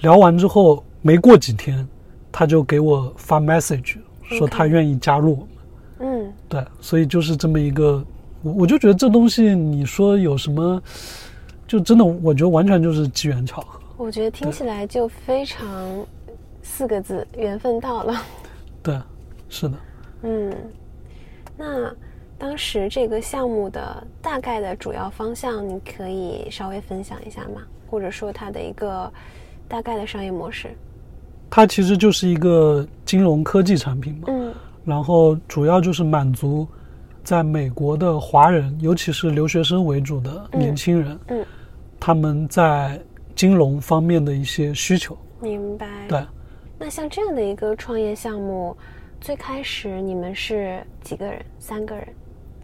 [0.00, 1.86] 聊完之后，没过几天，
[2.32, 5.48] 他就给我发 message 说他愿意加入我们。
[6.00, 8.02] 嗯对，所以就是这么一个，
[8.42, 10.80] 我我就觉得这东西，你说有什么，
[11.66, 13.77] 就真的我觉得完全就是机缘巧合。
[13.98, 16.06] 我觉得听起来就非常
[16.62, 18.14] 四个字，缘分到了。
[18.80, 18.98] 对，
[19.48, 19.74] 是的。
[20.22, 20.54] 嗯，
[21.56, 21.92] 那
[22.38, 27.60] 当时这个项目的大概的主要方向，你可以稍微分享一下吗？
[27.90, 29.12] 或者说它的一个
[29.66, 30.70] 大概的商业模式？
[31.50, 36.66] 它其实就是一个金融科技产品嘛，嗯然后主要就是满足
[37.24, 41.44] 在美国的华人，尤其是留学生为主的年轻人，嗯，
[41.98, 43.00] 他们在
[43.38, 45.16] 金融方面的一些需求。
[45.40, 45.86] 明白。
[46.08, 46.20] 对，
[46.76, 48.76] 那像这样的一个创业项目，
[49.20, 51.40] 最开始你们是几个人？
[51.60, 52.04] 三个人。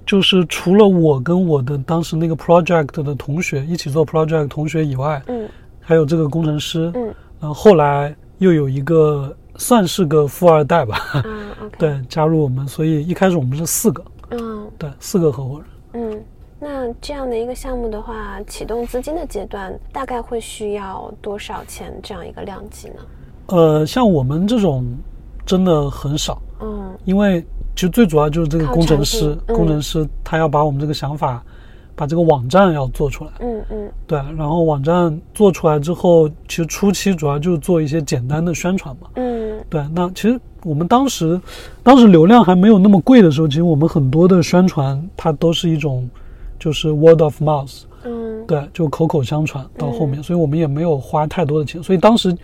[0.05, 5.49] 就是除了我跟我的当时那个 project 的同学一起做 project 同学以外，嗯
[5.81, 7.05] 还有这个工程师，嗯
[7.39, 11.25] 然后后来又有一个算是个富二代吧，啊，
[11.65, 11.77] OK。。
[11.79, 15.69] 对，加入我们，所以一开始我们是四个，嗯对，四个合伙人。
[15.93, 16.25] 嗯。
[16.65, 22.95] 那这样的一个项目的话，启动资金的阶段大概会需要多少钱这样一个量级呢？
[23.49, 24.83] 呃，像我们这种
[25.45, 27.43] 真的很少，嗯因为
[27.77, 31.45] 其实最主要就是这个工程师，嗯工程师他要把我们这个想法，
[31.95, 41.39] 把这个网站要做出来，嗯嗯对，然后网站做出来之后，其实初期主要就是做一些简单的宣传嘛，嗯对，那其实我们当时，
[41.83, 46.09] 当时流量还没有那么贵的时候，其实我们很多的宣传它都是一种，
[46.65, 48.47] 就是 word of mouth，嗯。
[48.47, 52.35] 对，就口口相传到后面，所以我们也没有花太多的钱，所以当时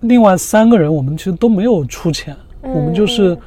[0.00, 3.38] 另外三个人我们其实都没有出钱，我们就是，嗯。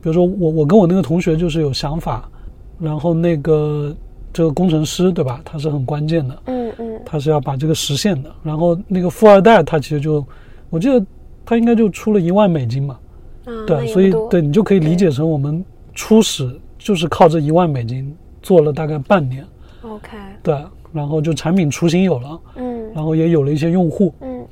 [0.00, 2.30] 比如说我我跟我那个同学就是有想法，
[2.78, 3.94] 然后那个
[4.32, 7.00] 这个工程师对吧，他是很关键的，嗯嗯。
[7.04, 10.24] 他是要把这个实现的，然后那个富二代他其实就，
[10.70, 11.04] 我记得
[11.44, 12.98] 他应该就出了一万美金嘛，
[13.44, 19.44] 啊，对，所以对你就可以理解成我们初始就是靠这一万美金做了大概半年，
[19.82, 22.92] OK，对，然后就产品雏形有了，嗯。
[22.94, 24.44] 然后也有了一些用户，嗯。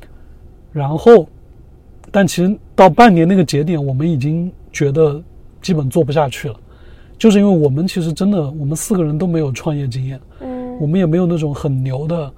[0.72, 1.26] 然后，
[2.10, 5.20] 但其实到半年那个节点，我们已经觉得
[5.60, 6.56] 基本做不下去了，
[7.18, 10.78] 就是因为我们其实真的我们四个人都没有创业经验，嗯。
[10.78, 12.30] 我们也没有那种很牛的，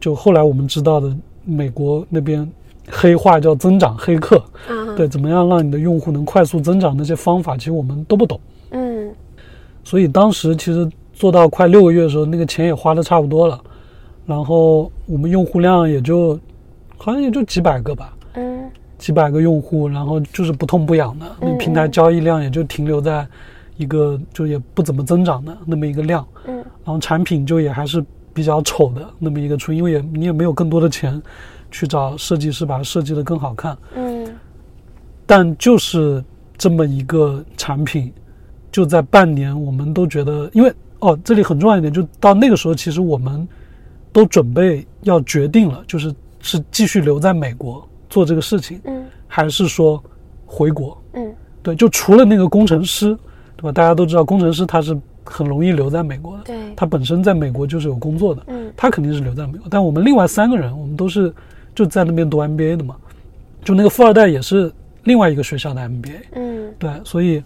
[0.00, 2.50] 就后来我们知道的美国那边
[2.88, 8.40] 黑话叫增长黑客，啊对，怎么样让你的用户能快速增长那些方法，其实我们都不懂。
[8.70, 9.14] 嗯。
[9.84, 13.58] 所以当时其实做到快六个月的时候，那个钱也花的差不多了，
[14.26, 16.38] 然后我们用户量也就
[16.98, 18.70] 好像也就几百个吧，嗯。
[18.98, 23.26] 几百个用户，然后就是不痛不痒的，那嗯平台交易量也就停留在
[23.76, 26.56] 一个就也不怎么增长的那么一个量，嗯。
[26.56, 28.02] 然后产品就也还是
[28.32, 31.20] 比较丑的那么一个出，因为也你也没有更多的钱
[31.70, 34.26] 去找设计师把它设计的更好看，嗯。
[35.26, 36.24] 但就是
[36.56, 38.10] 这么一个产品，
[38.72, 40.72] 就在半年，我们都觉得，因为
[41.06, 43.46] 哦，这里很重要一点，就到那个时候，其实我们
[44.12, 50.02] 都准备要决定了，就是是继续留在美国做这个事情，嗯还是说
[50.44, 51.00] 回国？
[51.14, 53.16] 嗯对，就除了那个工程师，
[53.56, 53.70] 对吧？
[53.70, 59.68] 大家都知道，工程师他是很容易留在美国的，对，他本身在美国就是有工作的，嗯他肯定是留在美国。
[59.70, 61.32] 但我们另外三个人，我们都是
[61.74, 62.96] 就在那边读 MBA 的嘛，
[63.64, 64.72] 就那个富二代也是
[65.04, 67.42] 另外一个学校的 MBA，嗯对，所以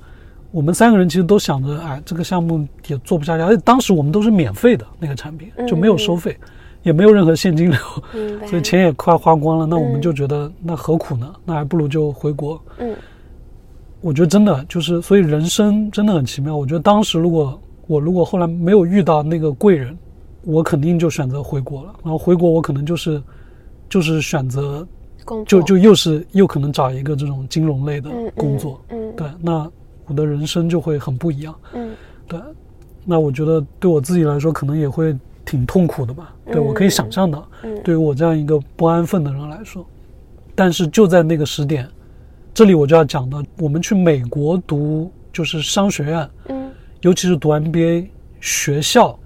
[0.51, 6.37] 我们三个人其实都想着，哎，这个项目也做不下去，而且当时我们都是免费的那个产品，就没有收费，
[6.83, 7.79] 也没有任何现金流，
[8.47, 9.67] 所以钱也快花光了。
[9.67, 11.33] 那我们嗯就觉得，那何苦呢？
[11.45, 12.61] 那还不如就回国。
[12.79, 12.95] 嗯
[14.03, 16.57] 我觉得真的就是，所以人生真的很奇妙。
[16.57, 19.95] 我觉得当时如果我如果后来没有遇到那个贵人，
[20.43, 21.95] 我肯定就选择回国了。
[22.03, 23.23] 然后回国我可能就是
[23.91, 24.89] 就是选择
[25.27, 29.71] 工作就就又是又可能找一个这种金融类的嗯工作，嗯对，那
[30.11, 31.55] 我的人生就会很不一样。
[31.73, 31.91] 嗯
[32.27, 32.41] 对，
[33.05, 36.35] 那我觉得对我自己来说，可能也会挺痛苦的吧。
[36.47, 39.87] 对我可以想象的，嗯对于我这样一个不安分的人来说，
[40.57, 41.89] 但是就在那个时点，
[42.53, 46.71] 这里我就要讲到，我们去美国读就是商学院，嗯
[47.03, 48.09] 尤其是读 MBA，
[48.41, 49.17] 学校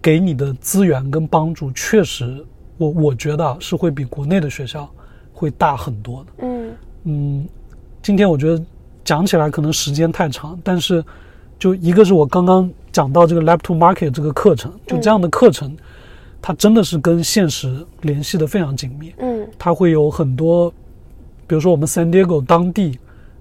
[0.00, 2.42] 给你的资源跟帮助，确实，
[2.78, 4.90] 我我觉得啊是会比国内的学校
[5.34, 6.32] 会大很多的。
[6.38, 7.48] 嗯嗯，
[8.00, 8.64] 今天我觉得
[9.04, 11.04] 讲起来可能时间太长，但是
[11.58, 15.76] 就一个是我刚刚讲到这个 Lab to Market 这个课程，就这样的课程，
[16.40, 19.12] 它真的是跟现实联系的非常紧密。
[19.18, 19.46] 嗯。
[19.58, 20.70] 它会有很多，
[21.46, 22.98] 比如说我们 San Diego 当地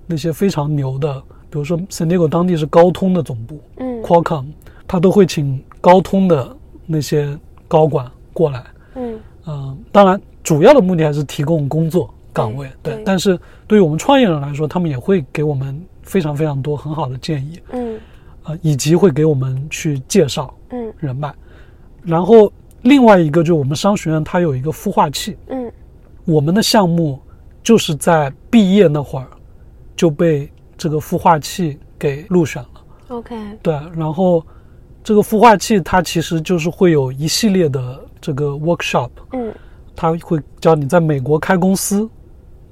[0.07, 4.45] 那些非常牛的，比如说 San Diego 当地是高通的总部嗯，Qualcomm，
[4.87, 8.63] 它都会请高通的那些高管过来。
[8.95, 9.19] 嗯。
[9.47, 13.03] 嗯，当然，主要的目的还是提供工作岗位，对对。
[13.03, 17.99] 但是对于我们创业人来说，他们也会给我们非常非常多很好的建议，嗯。
[18.43, 20.93] 呃，以及会给我们去介绍嗯。
[20.99, 21.33] 人脉。
[22.03, 25.71] 然后另外一个就是我们商学院它有一个孵化器，嗯。
[26.25, 27.19] 我们的项目
[27.61, 29.27] 就是在毕业那会儿
[29.95, 32.69] 就被这个孵化器给入选了。
[33.09, 34.43] ，OK，对，然后
[35.03, 39.53] 这个孵化器它其实就是会有一系列的这个 workshop，嗯。
[39.95, 42.09] 它会教你在美国开公司，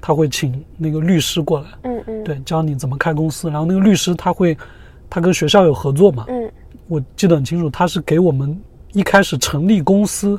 [0.00, 3.50] 他会请那个律师过来，嗯嗯，对，教你怎么开公司。
[3.50, 4.56] 然后那个律师他会，
[5.08, 6.50] 他跟学校有合作嘛，嗯
[6.88, 8.58] 我记得很清楚，他是给我们
[8.92, 10.38] 一开始成立公司，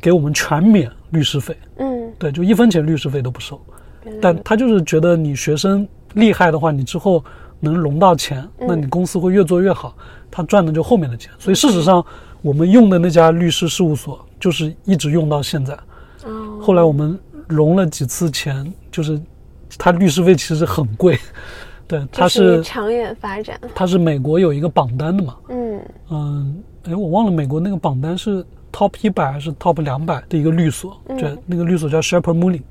[0.00, 3.60] 给我们全免律师费，嗯，对，就一分钱律师费都不收。
[4.20, 7.24] 但他就是觉得你学生厉害的话，你之后
[7.60, 9.96] 能融到钱，那你公司会越做越好，
[10.30, 11.30] 他赚的就后面的钱。
[11.38, 12.04] 所以事实上，
[12.40, 15.74] 我们用的那家律师事务所就是一直用到现在。
[16.24, 17.18] 哦，后来我们
[17.48, 19.20] 融了几次钱，就是
[19.76, 21.18] 他律师费其实很贵，
[21.86, 25.78] 对，他就是长远发展，他是美国有一个榜单的嘛，嗯。
[26.08, 28.42] 嗯，哎，我忘了美国那个榜单是
[28.72, 31.18] top 一百还是 top 两百的一个律所，嗯。
[31.18, 32.62] 对，那个律所叫 Shepherd Mullin，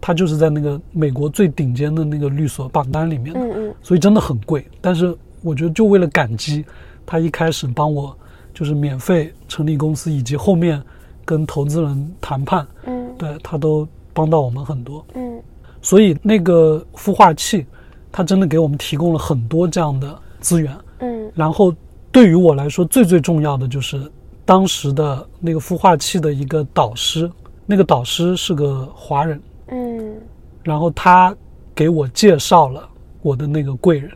[0.00, 3.74] 他就是在那个美国最顶尖的那个律所榜单里面的，嗯嗯。
[3.82, 4.64] 所以真的很贵。
[4.80, 5.12] 但是
[5.42, 6.64] 我觉得就为了感激
[7.04, 8.16] 他一开始帮我
[8.52, 10.80] 就是免费成立公司，以及后面
[11.24, 13.12] 跟投资人谈判，嗯。
[13.18, 15.04] 对他都帮到我们很多。
[15.14, 15.42] 嗯
[15.84, 17.66] 所以那个孵化器，
[18.10, 20.74] 它真的给我们提供了很多这样的资源。
[21.00, 21.30] 嗯。
[21.34, 21.72] 然后
[22.10, 24.10] 对于我来说，最最重要的就是
[24.46, 27.30] 当时的那个孵化器的一个导师，
[27.66, 30.16] 那个导师是个华人，嗯。
[30.62, 31.36] 然后他
[31.74, 32.88] 给我介绍了
[33.20, 34.10] 我的那个贵人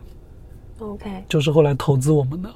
[0.79, 2.49] ，，OK，就是后来投资我们的。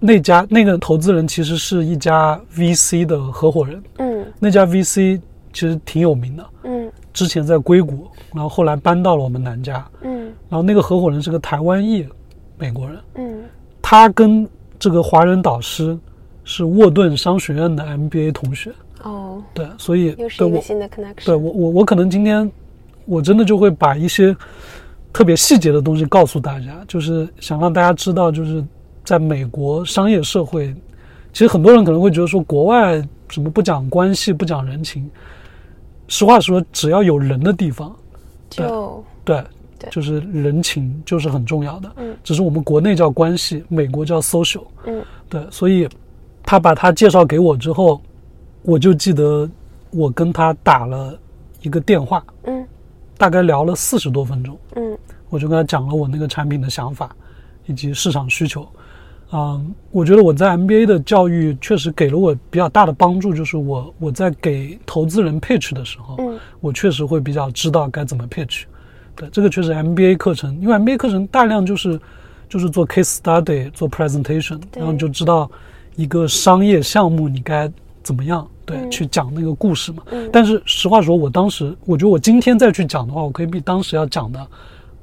[0.00, 3.80] 那家那个投资人，其实是一家 VC 的合伙人。
[3.98, 4.26] 嗯。
[4.40, 5.20] 那家 VC
[5.52, 6.90] 其实挺有名的，嗯。
[7.12, 9.86] 之前在硅谷，然后后来搬到了我们南加。
[10.02, 12.06] 嗯然后那个合伙人是个台湾裔
[12.58, 13.42] 美国人，嗯
[13.80, 14.46] 他跟
[14.78, 15.98] 这个华人导师
[16.44, 18.72] 是沃顿商学院的 MBA 同学。
[19.02, 21.26] 哦，对，所以又是对我一个新的 connection。
[21.26, 22.50] 对我我我可能今天
[23.04, 24.34] 我真的就会把一些
[25.12, 28.64] 特别细节的东西告诉大家，就是想让大家知道，就是
[29.04, 30.74] 在美国商业社会，
[31.32, 32.96] 其实很多人可能会觉得说国外
[33.28, 35.10] 什么不讲关系、不讲人情。
[36.08, 37.94] 实话说，只要有人的地方，
[38.56, 39.42] 就对，
[39.78, 41.90] 对就是人情就是很重要的。
[41.96, 44.64] 嗯只是我们国内叫关系，美国叫 social。
[44.86, 45.88] 嗯对，所以
[46.42, 48.00] 他把他介绍给我之后，
[48.62, 49.48] 我就记得
[49.90, 51.18] 我跟他打了
[51.62, 52.66] 一个电话，嗯
[53.16, 54.96] 大概聊了四十多分钟，嗯
[55.30, 57.14] 我就跟他讲了我那个产品的想法
[57.66, 58.66] 以及市场需求。
[59.32, 68.62] 嗯，我觉得我在 MBA 的教育确实给了我比较大的帮助，就是我我在给投资人 pitch 的时候，嗯我确实会比较知道该怎么 pitch。
[69.16, 71.98] 对，这个确实 MBA 课程，因为 MBA 课程大量就是
[72.48, 75.50] 就是做 case study、做 presentation，然后你就知道
[75.96, 77.70] 一个商业项目你该
[78.02, 80.02] 怎么样对、嗯去讲那个故事嘛。
[80.12, 84.46] 嗯但是实话说，我当时我觉得我今天再去讲的话，我可以比当时要讲的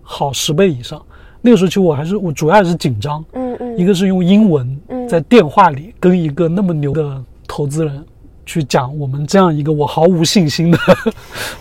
[0.02, 1.02] 好十倍以上。
[1.42, 5.08] 那个时候其实我还是我主要还是紧张，嗯嗯，一个是用英文嗯。
[5.08, 8.04] 在电话里跟一个那么牛的投资人
[8.46, 10.78] 去讲我们这样一个我毫无信心的，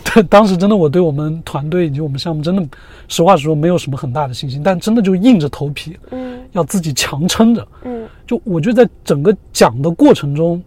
[0.04, 2.64] 对，当时真的我对我们团队以及我们项目真的，
[3.08, 6.38] 实话实说没有什么很大的信心，但真的就硬着头皮嗯。
[6.52, 7.66] 要自己强撑着。
[7.84, 8.06] 嗯。
[8.26, 10.62] 就我觉得在整个讲的过程中，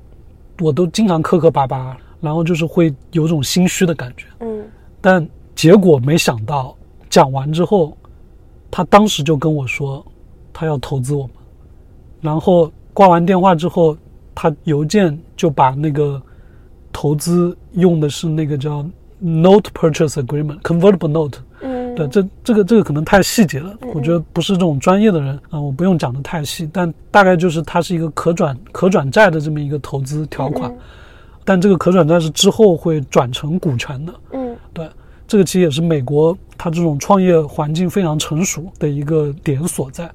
[0.59, 4.26] 我都经常磕磕巴巴，然后就是会有种心虚的感觉。
[4.39, 4.64] 嗯。
[5.01, 6.76] 但结果没想到
[7.09, 7.95] 讲完之后，
[8.76, 10.04] 他当时就跟我说
[10.52, 11.32] 他要投资我们，
[12.22, 13.96] 然后挂完电话之后，
[14.34, 16.20] 他邮件就把那个
[16.92, 18.84] 投资用的是那个叫
[19.20, 21.38] note purchase agreement convertible note。
[21.62, 30.78] 嗯，对，这这个这个可能太细节了，我觉得不是这种专业的人啊、我不用讲的太细，但大概就是它是一个可转可转债的这么一个投资条款，嗯。
[31.46, 34.14] 但这个可转债是之后会转成股权的。
[34.32, 34.58] 嗯。
[34.74, 34.90] 对，
[35.28, 40.10] 这个其实也是美国它这种创业环境非常成熟的一个点所在。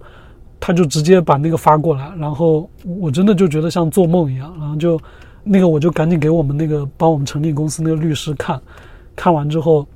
[0.61, 2.69] 他就直接把那个发过来，然后
[3.01, 5.01] 我真的就觉得像做梦一样，然后就
[5.45, 8.61] 那个我就赶紧给我们那个帮我们成立公司那个律师看，
[9.15, 9.87] 看完之后，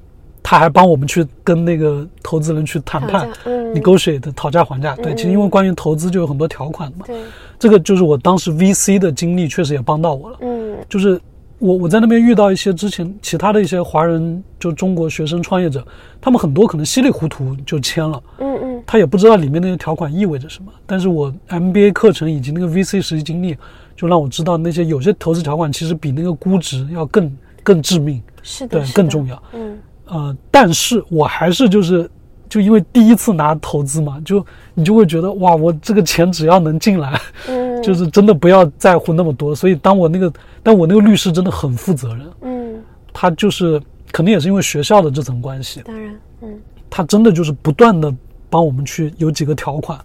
[0.41, 4.95] 他还帮我们去跟那个投资人去谈判价嗯，negotiate 讨价还价。
[4.95, 7.21] 对，嗯其实因为关于投资就有很多条款嘛，对，
[7.59, 10.39] 这个就是我当时 VC 的经历确实也帮到我了。
[10.43, 11.21] 嗯就是
[11.63, 15.87] 我我在那边遇到一些之前其他的一些华人，就中国学生创业者，
[16.21, 20.73] 他们很多可能稀里糊涂就签了，嗯嗯他也不知道里面那些条款意味着什么。
[20.85, 23.57] 但是我 MBA 课程以及那个 VC 实习经历，
[23.95, 27.33] 就让我知道那些有些投资条款其实比那个估值要更
[27.63, 29.41] 更致命，是的，对，更重要。
[29.53, 32.11] 嗯呃，但是我还是就是
[32.53, 34.44] 就因为第一次拿投资嘛，就
[34.74, 39.55] 你就会觉得哇，我这个钱只要能进来，嗯，就是真的不要在乎那么多。
[39.55, 40.30] 所以当我那个，
[40.62, 42.74] 但我那个律师真的很负责任，嗯，
[43.11, 43.80] 他就是
[44.11, 48.14] 可能也是因为学校的这层关系，当然，嗯他真的就是不断的
[48.50, 49.98] 帮我们去有几个条款。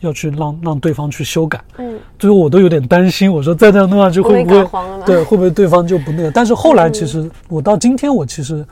[0.00, 4.66] 要去让让对方去修改，嗯，最后我都有点担心，我说再这样弄下去会不会？
[5.04, 6.30] 对，会不会对方就不那个？
[6.30, 8.64] 但是后来其嗯实我到今天我其实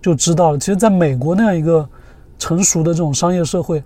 [0.00, 1.88] 就知道了，其实在美国那样一个
[2.42, 3.80] 成熟的这种商业社会，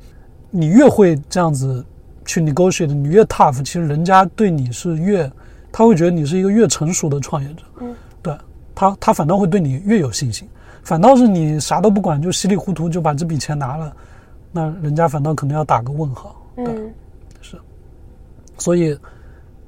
[0.51, 1.85] 你越会这样子
[2.25, 5.31] 去 negotiate，你越 tough，其实人家对你是越，
[5.71, 8.35] 他会觉得你是一个越成熟的创业者，嗯，对
[8.75, 10.49] 他他反倒会对你越有信心，
[10.83, 13.95] 反倒是你啥都不管就稀里糊涂就把这笔钱拿了，
[14.51, 16.65] 那人家反倒可能要打个问号，对。
[16.67, 16.95] 嗯
[18.59, 18.99] 所以，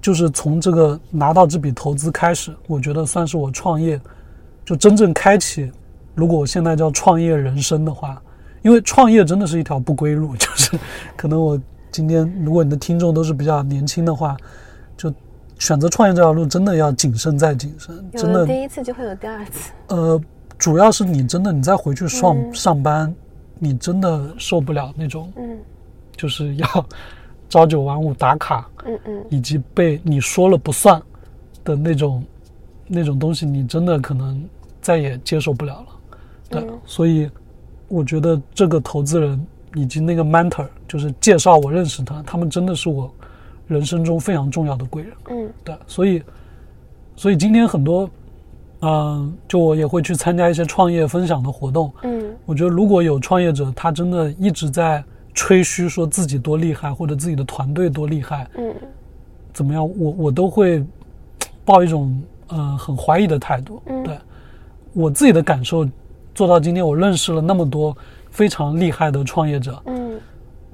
[0.01, 4.01] 就是从这个拿到这笔投资开始，我觉得算是我创业
[4.64, 5.70] 就真正开启。
[6.14, 8.18] 如果我现在叫创业人生的话，
[8.62, 10.78] 因为创业真的是一条不归路， 就是
[11.16, 14.36] 可能我今天如果你的听众都是比较年轻的话，
[14.96, 15.12] 就
[15.59, 20.20] 选择创业这条路真的要谨慎再谨慎，真的第一次就会有第二次，呃，
[20.59, 22.54] 主要是你真的你再回去上、嗯。
[22.54, 23.12] 上班，
[23.59, 25.59] 你真的受不了那种嗯。
[26.16, 26.86] 就是要
[27.48, 29.24] 朝九晚五打卡，嗯嗯。
[29.30, 31.00] 以及被你说了不算
[31.64, 32.24] 的那种
[32.86, 34.44] 那种东西，你真的可能
[34.82, 35.86] 再也接受不了了。
[36.50, 36.78] 对，嗯。
[36.84, 37.30] 所以
[37.89, 43.11] 我觉得这个投资人以及那个 mentor，就是介绍我认识他，他们真的是我
[43.66, 45.12] 人生中非常重要的贵人。
[45.30, 46.22] 嗯对，所以，
[47.16, 48.09] 所以今天很多，
[48.80, 51.93] 嗯、就我也会去参加一些创业分享的活动。
[52.03, 55.03] 嗯我觉得如果有创业者，他真的一直在
[55.34, 58.74] 吹嘘说自己多厉害，或者自己的团队多厉害，嗯
[59.53, 60.84] 怎么样，我我都会
[61.64, 63.82] 抱一种呃很怀疑的态度。
[63.86, 64.18] 嗯对
[64.95, 65.86] 我自己的感受，
[66.39, 67.97] 做到今天，我认识了那么多
[68.30, 70.20] 非常厉害的创业者，嗯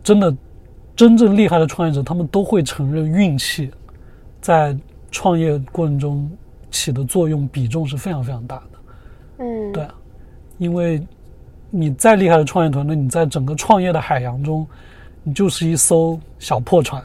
[0.03, 0.37] 真的
[0.95, 3.71] 真正厉害的创业者，他们都会承认运气
[4.43, 4.77] 在
[5.11, 6.31] 创业过程中
[6.71, 8.63] 起的作用比重是非常非常大的。
[9.39, 9.89] 嗯，对，
[10.59, 11.03] 因为
[11.71, 14.67] 你再厉害的创业团队，你在整个创业的海洋中，
[15.23, 17.03] 你就是一艘小破船，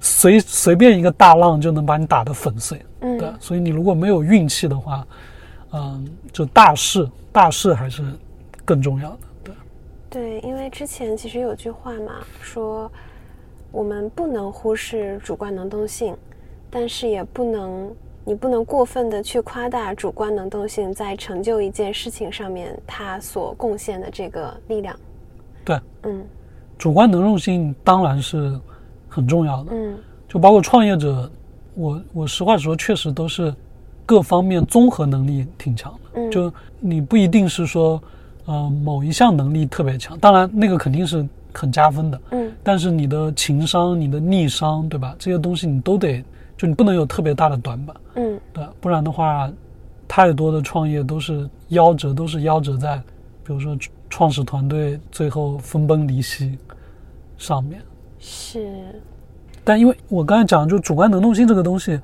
[0.00, 2.78] 随随便一个大浪就能把你打得粉碎。
[3.00, 5.02] 嗯对，所以你如果没有运气的话，
[5.72, 8.02] 嗯，就大事大事还是
[8.64, 9.18] 更重要的。
[9.44, 9.54] 对，
[10.10, 12.90] 对，因为之前其实有句话嘛，说
[13.70, 16.16] 我们不能忽视主观能动性，
[16.70, 17.94] 但是也不能，
[18.24, 24.96] 你不能过分的去夸大主观能动性在成就一件事情上面它所贡献的这个力量。
[25.64, 26.24] 对，嗯
[26.78, 28.58] 主观能动性当然是
[29.08, 29.72] 很重要的。
[29.72, 31.30] 嗯就包括创业者，
[31.74, 33.54] 我我实话实说，确实都是
[34.10, 35.98] 各方面综合能力挺强的。
[36.14, 38.02] 嗯就你不一定是说，
[38.44, 42.20] 呃，某一项能力特别强，当然那个肯定是很加分的。
[42.32, 45.14] 嗯但是你的情商、你的逆商，对吧？
[45.16, 46.24] 这些东西你都得，
[46.56, 49.48] 就你不能有特别大的短板，嗯对，不然的话，
[50.08, 52.96] 太多的创业都是夭折，都是夭折在，
[53.44, 56.58] 比如说创始团队最后分崩离析
[57.38, 57.80] 上面。
[58.18, 58.66] 是
[59.62, 62.00] 但因为我刚才讲，就主观能动性这个东西，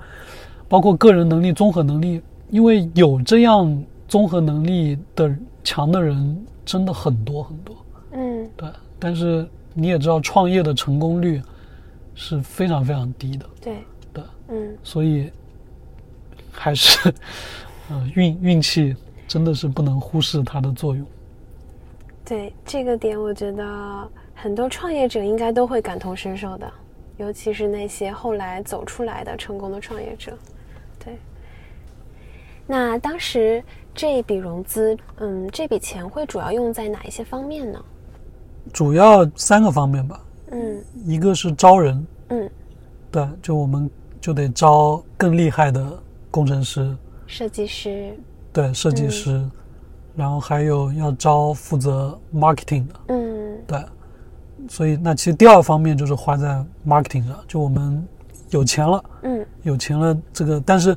[0.68, 7.76] 包括个人能力、综合能力，因为有这样综合能力的强的人真的很多很多，
[8.12, 8.68] 嗯对。
[8.98, 11.40] 但是你也知道，创业的成功率
[12.14, 13.76] 是非常非常低的，对
[14.12, 14.24] 对。
[14.48, 15.30] 嗯所以
[16.50, 17.12] 还是，
[17.90, 18.96] 呃，运运气
[19.28, 21.06] 真的是不能忽视它的作用。
[22.24, 26.72] 对这个点，我觉得很多创业者应该都会感同身受的，
[27.18, 30.36] 尤其是那些后来走出来的成功的创业者。
[32.66, 33.62] 对，那当时
[33.94, 37.78] 这一笔融资，嗯，这笔钱会主要用在哪一些方面呢？
[38.72, 42.50] 主要三个方面吧，嗯一个是招人，嗯，
[43.10, 43.88] 对，就我们
[44.20, 45.86] 就得招更厉害的
[46.30, 46.96] 工程师，
[47.26, 48.12] 设计师，
[48.52, 49.48] 对，设计师，
[50.16, 53.36] 然后还有要招负责 marketing 的，嗯。
[53.66, 53.80] 对，
[54.68, 58.06] 所以那其实第二方面就是花在 marketing 上，就我们
[58.50, 59.46] 有钱了，嗯。
[59.62, 60.96] 有钱了，这个但是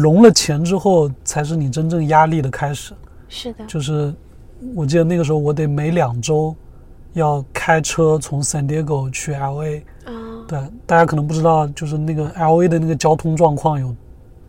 [0.00, 2.94] 融了钱之后才是你真正压力的开始，
[3.28, 4.14] 是的，就是
[4.74, 6.54] 我记得那个时候我得每两周
[7.12, 10.12] 要开车从 San Diego 去 LA，啊，
[10.46, 13.94] 对，大家可能不知道，就是那个 L A 的那个交通状况有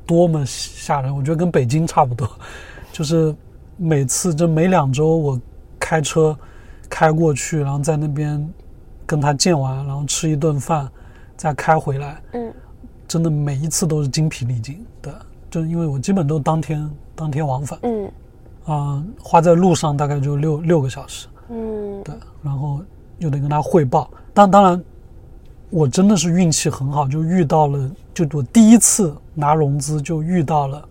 [0.05, 2.29] 多么吓人，我觉得跟北京差不多，
[2.91, 3.35] 就是
[3.77, 5.41] 每次这每两周我
[5.79, 6.37] 开车
[6.89, 8.47] 开过去，然后在那边
[9.05, 10.89] 跟他见完，然后吃一顿饭，
[11.37, 12.53] 再开回来，嗯。
[13.07, 14.85] 真的每一次都是精疲力尽。
[15.01, 15.11] 对，
[15.49, 18.11] 就因为我基本都当天当天往返，嗯
[18.65, 21.27] 啊、花在路上大概就六六个小时。
[21.49, 22.81] 嗯对，然后
[23.17, 24.09] 又得跟他汇报。
[24.33, 24.83] 但当然，
[25.69, 30.87] 我真的是运气很好，就遇到了，就我第一次拿融资就遇到了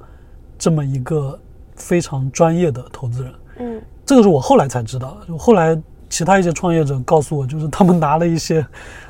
[0.58, 1.38] 这么一个
[1.76, 3.32] 非常专业的投资人。
[3.60, 8.66] 嗯这个是我后来才知道的，就后来其他一些创业者告诉我，就是他们拿了一些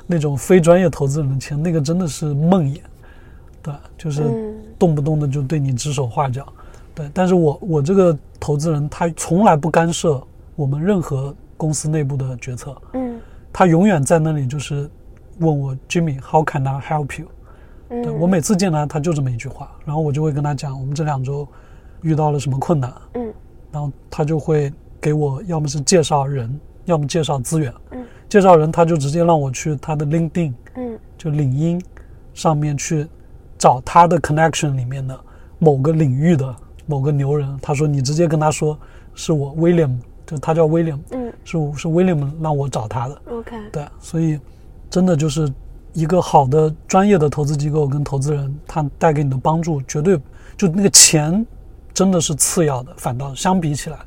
[0.07, 2.81] 那种非专业投资人的钱，那个真的是梦魇，
[3.69, 6.51] 对，就是嗯动不动的就对你指手画脚，
[6.95, 7.11] 对。
[7.13, 10.23] 但是我我这个投资人他从来不干涉
[10.57, 13.21] 我们任何公司内部的决策，嗯
[13.53, 14.89] 他永远在那里就是
[15.39, 17.27] 问我 Jimmy，How can I help you？
[17.91, 21.47] 嗯，对我每次见他，他就这么一句话，然后我就会跟他讲我们这两周
[22.01, 23.33] 遇到了什么困难，嗯
[23.71, 27.71] 然后他就会给我要么是介绍人，要么介绍资源。
[27.91, 31.83] 嗯介绍人他就直接让我去他的 LinkedIn，嗯就领英
[32.35, 33.07] 上面去
[33.59, 35.19] 找他的 connection 里面的
[35.59, 36.55] 某个领域的
[36.87, 37.59] 某个牛人。
[37.61, 38.79] 他说你直接跟他说
[39.15, 43.23] 是我 William，就他叫 William，嗯是我是 William 让我找他的。
[43.31, 44.39] ，OK，对，所以
[44.89, 45.53] 真的就是
[45.93, 50.19] 一个好的专业的投资机构跟投资人，他带给你的帮助绝对
[50.57, 51.45] 就那个钱
[51.93, 53.99] 真的是次要的，反倒相比起来，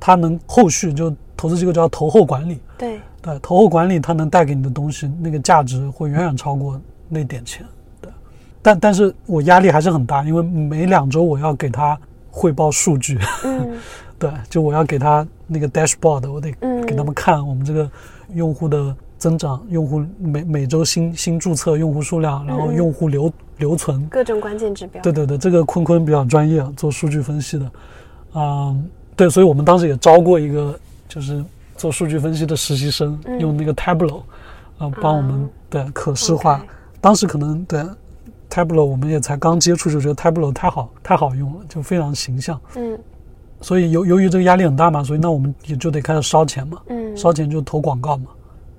[0.00, 7.68] 他能后续就投资机构叫投后管理，对，对，投后管理他能带给你的东西，那个价值会远远超过那点钱，对。
[8.62, 11.98] 但但是我压力还是很大，因为每两周我要给他
[12.30, 13.76] 汇报数据，嗯。
[14.18, 16.86] 对，就我要给他那个 dashboard，我得嗯。
[16.86, 17.90] 给他们看我们这个
[18.34, 25.02] 用户的增长用户每每周新新注册用户数量，然后用户留留存，各种关键指标。
[25.02, 27.70] 对对对，这个坤坤比较专业，做数据分析的，
[28.34, 31.44] 嗯，对，所以我们当时也招过一个就是
[31.76, 34.22] 做数据分析的实习生，用那个 Tableau，
[34.78, 36.64] 啊，帮我们对可视化。
[37.00, 37.84] 当时可能对
[38.52, 42.60] Tableau 我们也才刚接触，就觉得 Tableau 太好太好用了，就非常形象。
[42.76, 42.98] 嗯。
[43.62, 48.26] 所以由由于这个压力很大嘛，所以那我们也就得开始烧钱嘛，嗯，烧钱就投广告嘛，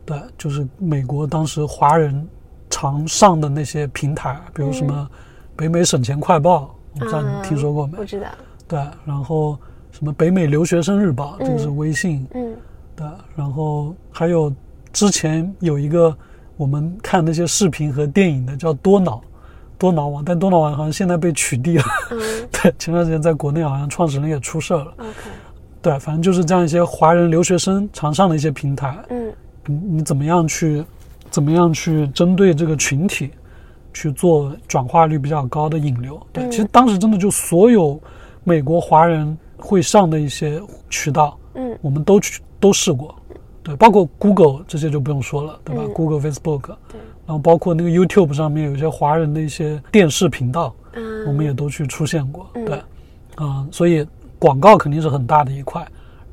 [0.05, 2.27] 对，就是美国当时华人
[2.69, 5.09] 常上的那些平台，比如什么
[5.55, 7.97] 北美省钱快报，我不知道你听说过没？
[7.97, 8.27] 不知道。
[8.67, 9.57] 对，然后
[9.91, 12.53] 什么北美留学生日报，就是微信，嗯，
[12.93, 13.07] 对，
[13.37, 14.53] 然后还有
[14.91, 16.13] 之前有一个
[16.57, 19.21] 我们看那些视频和电影的叫多脑。
[19.77, 21.83] 多脑网，但多脑网好像现在被取缔了。
[22.11, 22.19] 嗯，
[22.51, 24.93] 对，前段时间在国内好像创始人也出事了。
[24.97, 25.13] OK，
[25.81, 28.97] 对，反正就是这样一些华人留学生常上的一些平台。
[29.09, 29.33] 嗯，
[29.65, 30.83] 你你怎么样去，
[31.29, 33.31] 怎么样去针对这个群体
[33.93, 36.21] 去做转化率比较高的引流？
[36.31, 37.99] 对，其实当时真的就所有
[38.43, 43.13] 美国华人会上的一些渠道，嗯，我们都去都试过。
[43.61, 46.99] 对，包括 Google 这些就不用说了，对吧？Google、Facebook，对。
[47.25, 52.81] 然后包括那个 YouTube 上面有一些华人的一些电视频道，嗯，我们也都去出现过，对，
[53.35, 54.05] 啊，所以
[54.37, 55.85] 广告肯定是很大的一块，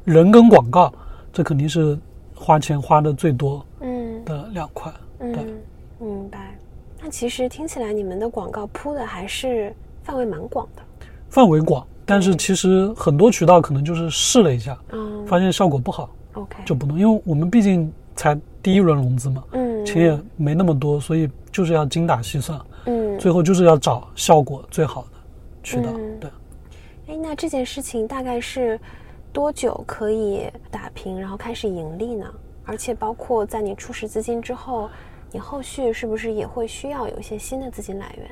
[0.05, 0.93] 人跟广告
[1.33, 1.99] 这肯定是
[2.35, 4.25] 花钱花的最多，嗯。
[4.25, 5.47] 的两块，对，
[5.99, 6.55] 明白。
[7.01, 10.83] 那其实听起来你们的广告铺的还是范围蛮广的，
[11.31, 19.70] 范围广，但是其实很多渠道可能就是试了一下，嗯，发现效果不好，OK，就不能，因为我们毕竟才第一轮融资嘛，嗯。
[19.85, 22.61] 钱也没那么多，所以就是要精打细算。
[22.87, 25.09] 嗯，最后就是要找效果最好的
[25.63, 25.93] 渠道。
[26.19, 26.31] 对。
[27.09, 28.81] 哎，那这件事情大概是
[29.33, 32.27] 多久可以打平，然后开始盈利呢？
[32.65, 34.89] 而且包括在你初始资金之后，
[35.33, 38.31] 你后续是不是也会需要有一些新的资金来源？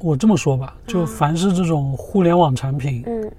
[0.00, 3.30] 我这么说吧，就凡是这种互联网产品，嗯，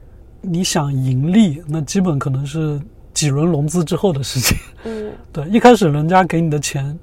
[0.41, 2.79] 你想盈利，那基本可能是
[3.13, 4.57] 几轮融资之后的事情。
[4.83, 6.97] 嗯， 对，一开始人家给你的钱。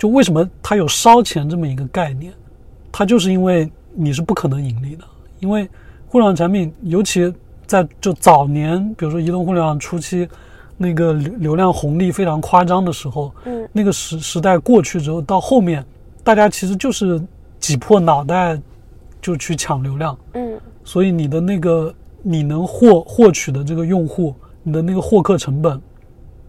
[0.00, 2.32] 就为什么它有烧钱这么一个概念？
[2.90, 5.04] 它就是因为你是不可能盈利的，
[5.40, 5.68] 因为
[6.08, 7.30] 互联网产品，尤其
[7.66, 10.26] 在就早年，比如说移动互联网初期，
[10.78, 15.84] 那个流流量红利非常夸张的时候，嗯，那个时时代过去之后，到后面，
[16.24, 17.22] 大家其实就是
[17.58, 18.58] 挤破脑袋
[19.20, 25.78] 就去抢流量，嗯，所以你的那个你能获获取的这个用户，你的那个获客成本，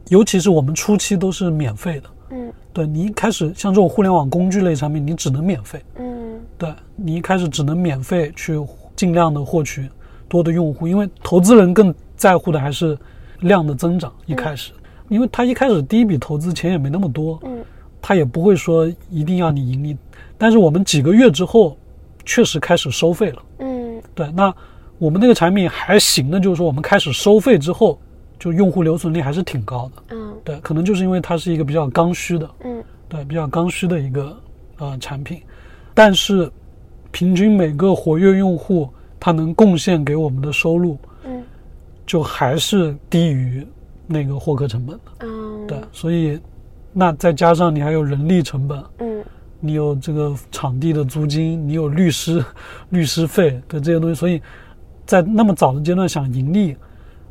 [0.07, 2.09] 尤其是我们初期都是免费的。
[2.31, 5.83] 嗯，对你一开始像这种互联网工具类产品，你只能免费。
[5.97, 8.59] 嗯，对你一开始只能免费去
[8.95, 9.89] 尽量的获取
[10.29, 12.97] 多的用户，因为投资人更在乎的还是
[13.41, 14.13] 量的增长。
[14.25, 14.71] 一开始，
[15.09, 17.63] 因为他一开始第一笔投资钱也没那么多，嗯，
[18.01, 19.97] 他也不会说一定要你盈利。
[20.37, 21.77] 但是我们几个月之后，
[22.25, 23.43] 确实开始收费了。
[23.59, 24.53] 嗯，对，那
[24.97, 27.99] 我们那个产品还行的，就是说我们开始收费之后。
[28.41, 34.35] 就用户留存率还是挺高的，嗯，对，可能就是因为它是一个比较刚需的，嗯，对，比较刚需的一个
[34.79, 35.39] 呃产品，
[35.93, 36.51] 但是
[37.11, 38.89] 平均每个活跃用户
[39.19, 41.43] 它能贡献给我们的收入，嗯，
[42.07, 43.63] 就还是低于
[44.07, 46.39] 那个获客成本的，嗯，对，所以
[46.91, 49.23] 那再加上你还有人力成本，嗯，
[49.59, 52.43] 你有这个场地的租金，你有律师
[52.89, 54.41] 律师费的这些东西，所以
[55.05, 56.75] 在那么早的阶段想盈利，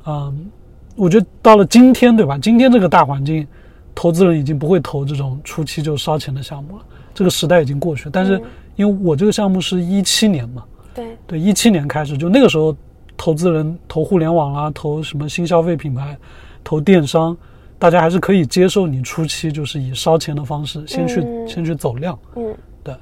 [0.06, 0.48] 嗯。
[0.96, 2.38] 我觉得到了今天，对吧？
[2.38, 3.46] 今天这个大环境，
[3.94, 6.84] 投资人已经不会投这种初期就烧钱的项目了。
[7.14, 8.08] 这个时代已经过去。
[8.10, 8.40] 但是，
[8.76, 10.64] 因为我这个项目是一七年嘛，
[10.94, 12.76] 对对，一七年开始，就那个时候，
[13.16, 16.16] 投资人投互联网啦，投什么新消费品牌，
[16.62, 17.36] 投电商，
[17.78, 22.18] 大家还是可以接受你初期就是以烧钱的方式先去先去走量。
[22.36, 22.94] 嗯，对。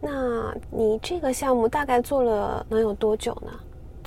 [0.00, 3.52] 那你这个项目大概做了能有多久呢？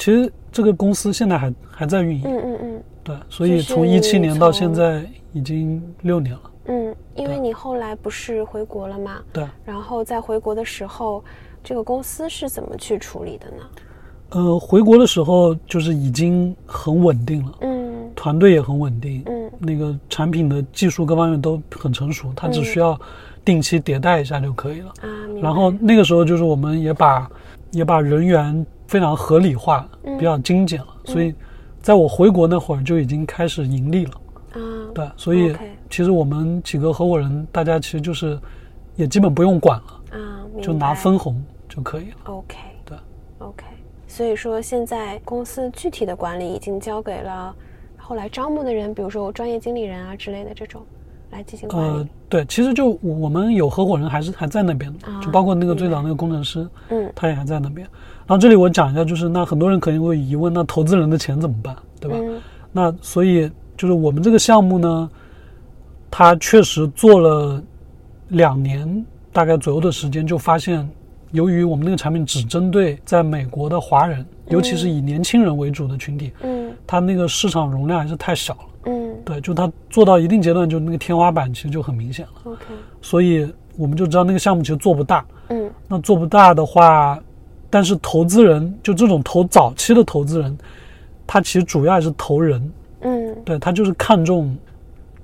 [0.02, 2.24] 其实这个公司现在还还在运营。
[2.26, 2.84] 嗯嗯嗯。
[3.04, 6.42] 对，所以从一七年到现在已经六年了。
[6.66, 9.20] 嗯，因为你后来不是回国了吗？
[9.32, 9.46] 对。
[9.64, 11.24] 然后在回国的时候，
[11.64, 13.64] 这个公司是怎么去处理的呢？
[14.32, 17.58] 呃，回国的时候就是已经很稳定了。
[17.62, 18.10] 嗯。
[18.16, 19.22] 团队也很稳定。
[19.28, 19.52] 嗯。
[19.60, 23.00] 那个产品的技术各方面都很成熟，它只需要
[23.46, 24.88] 定期迭代一下就可以了。
[25.02, 25.06] 啊，
[25.40, 27.30] 然后那个时候就是我们也把
[27.70, 29.88] 也把人员非常合理化，
[30.20, 31.34] 比较精简了，所以。
[31.82, 34.12] 在我回国那会儿就已经开始盈利了，
[34.54, 34.62] 啊，
[34.94, 35.52] 对，所以
[35.90, 38.40] 其实我们几个合伙人，大家其实就是
[38.96, 42.18] 也基本不用管了，啊，就拿分红就可以了。
[42.26, 42.96] OK，对
[43.40, 43.66] ，OK，
[44.08, 47.52] 所以说现在公司具体的管理已经交给了
[47.98, 50.84] 后来招募的人，比如说专业经理人啊之类的这种。
[51.32, 57.88] 来进行管呃理？，对，其实就我我们有合伙人还是还在那边的，啊就包括那个最早那个工程师，嗯他也还在那边。
[58.21, 62.18] 然后这里我讲一下，就是那很多人可能会疑问，那投资人的钱怎么办，对吧？
[62.20, 62.42] 嗯
[62.74, 65.10] 那所以就是我们这个项目呢，
[66.10, 67.62] 它确实做了
[68.30, 70.90] 两年大概左右的时间，就发现，
[71.32, 78.60] 由于我们那个产品只针对在美国的华人，尤其是以年轻人为主的群体，嗯它那个市场容量还是太小了。
[78.86, 82.32] 嗯对，就它做到一定阶段，就那个天花板其实就很明显了。
[82.46, 82.64] ，OK，
[83.02, 83.46] 所以
[83.78, 85.26] 我们就知道那个项目其实做不大。
[85.50, 87.20] 嗯那做不大的话，
[87.72, 90.56] 但是投资人就这种投早期的投资人，
[91.26, 93.36] 他其实主要还是投人，嗯。
[93.44, 94.56] 对他就是看重。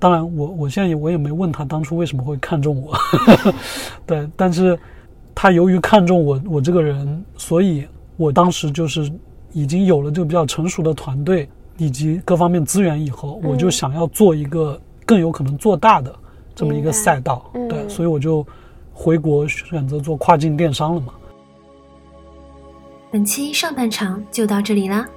[0.00, 2.96] 当然我，我现在也我也没问他当初为什么会看中我，
[4.06, 4.78] 对，但是
[5.34, 7.84] 他由于看中我我这个人，所以
[8.16, 9.12] 我当时就是
[9.52, 16.14] 已经有了这个比较成熟的团队以及各方面资源以后，我就嗯想要做一个更有可能做大的
[16.54, 17.90] 这么一个赛道，对，嗯。
[17.90, 18.46] 所以我就
[18.92, 21.12] 回国选择做跨境电商了嘛。
[23.10, 25.08] 本期上半场就到这里啦，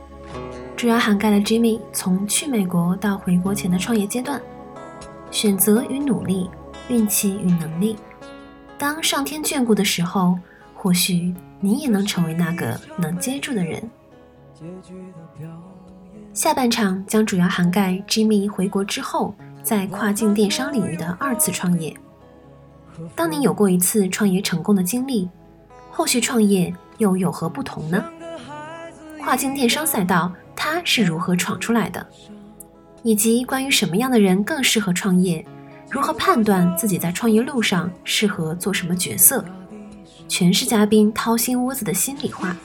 [0.77, 4.41] 主要涵盖了 Jimmy 从去美国到回国前的创业阶段，
[5.29, 6.49] 选择与努力，
[6.87, 7.97] 运气与能力。
[8.77, 10.39] 当上天眷顾的时候，
[10.73, 13.83] 或许你也能成为那个能接住的人。
[16.33, 21.93] 下半场将主要涵盖 Jimmy 回国之后在跨境电商领域的二次创业。
[23.15, 25.29] 当你有过一次创业成功的经历，
[25.89, 28.05] 后续创业又有何不同呢？
[29.19, 32.05] 跨境电商赛道它是如何闯出来的？
[33.01, 35.43] 以及关于什么样的人更适合创业，
[35.89, 39.43] 如何判断自己在创业路上适合做什么角色，
[40.27, 42.55] 全是嘉宾掏心窝子的心里话。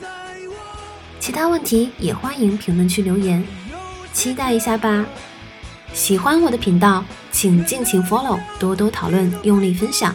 [1.19, 3.43] 其他问题也欢迎评论区留言，
[4.13, 5.07] 期待一下吧。
[5.95, 10.15] 喜欢我的频道，请尽情 follow，多多讨论，用力分享。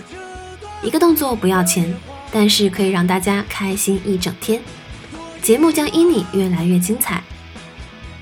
[0.84, 1.92] 一个动作不要钱，
[2.32, 4.62] 但是可以让大家开心一整天。
[5.42, 7.22] 节目将因你越来越精彩。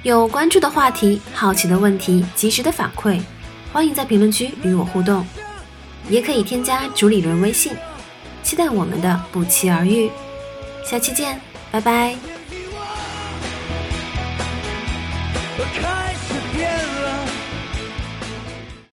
[0.04, 3.22] 有关注的话题、好奇的问题、及时的反馈，
[3.74, 5.28] 欢迎在评论区与我互动，
[6.10, 7.74] 也可以添加主理人微信。
[8.42, 10.10] 期待我们的不期而遇，
[10.86, 11.40] 下期见，
[11.70, 12.16] 拜拜。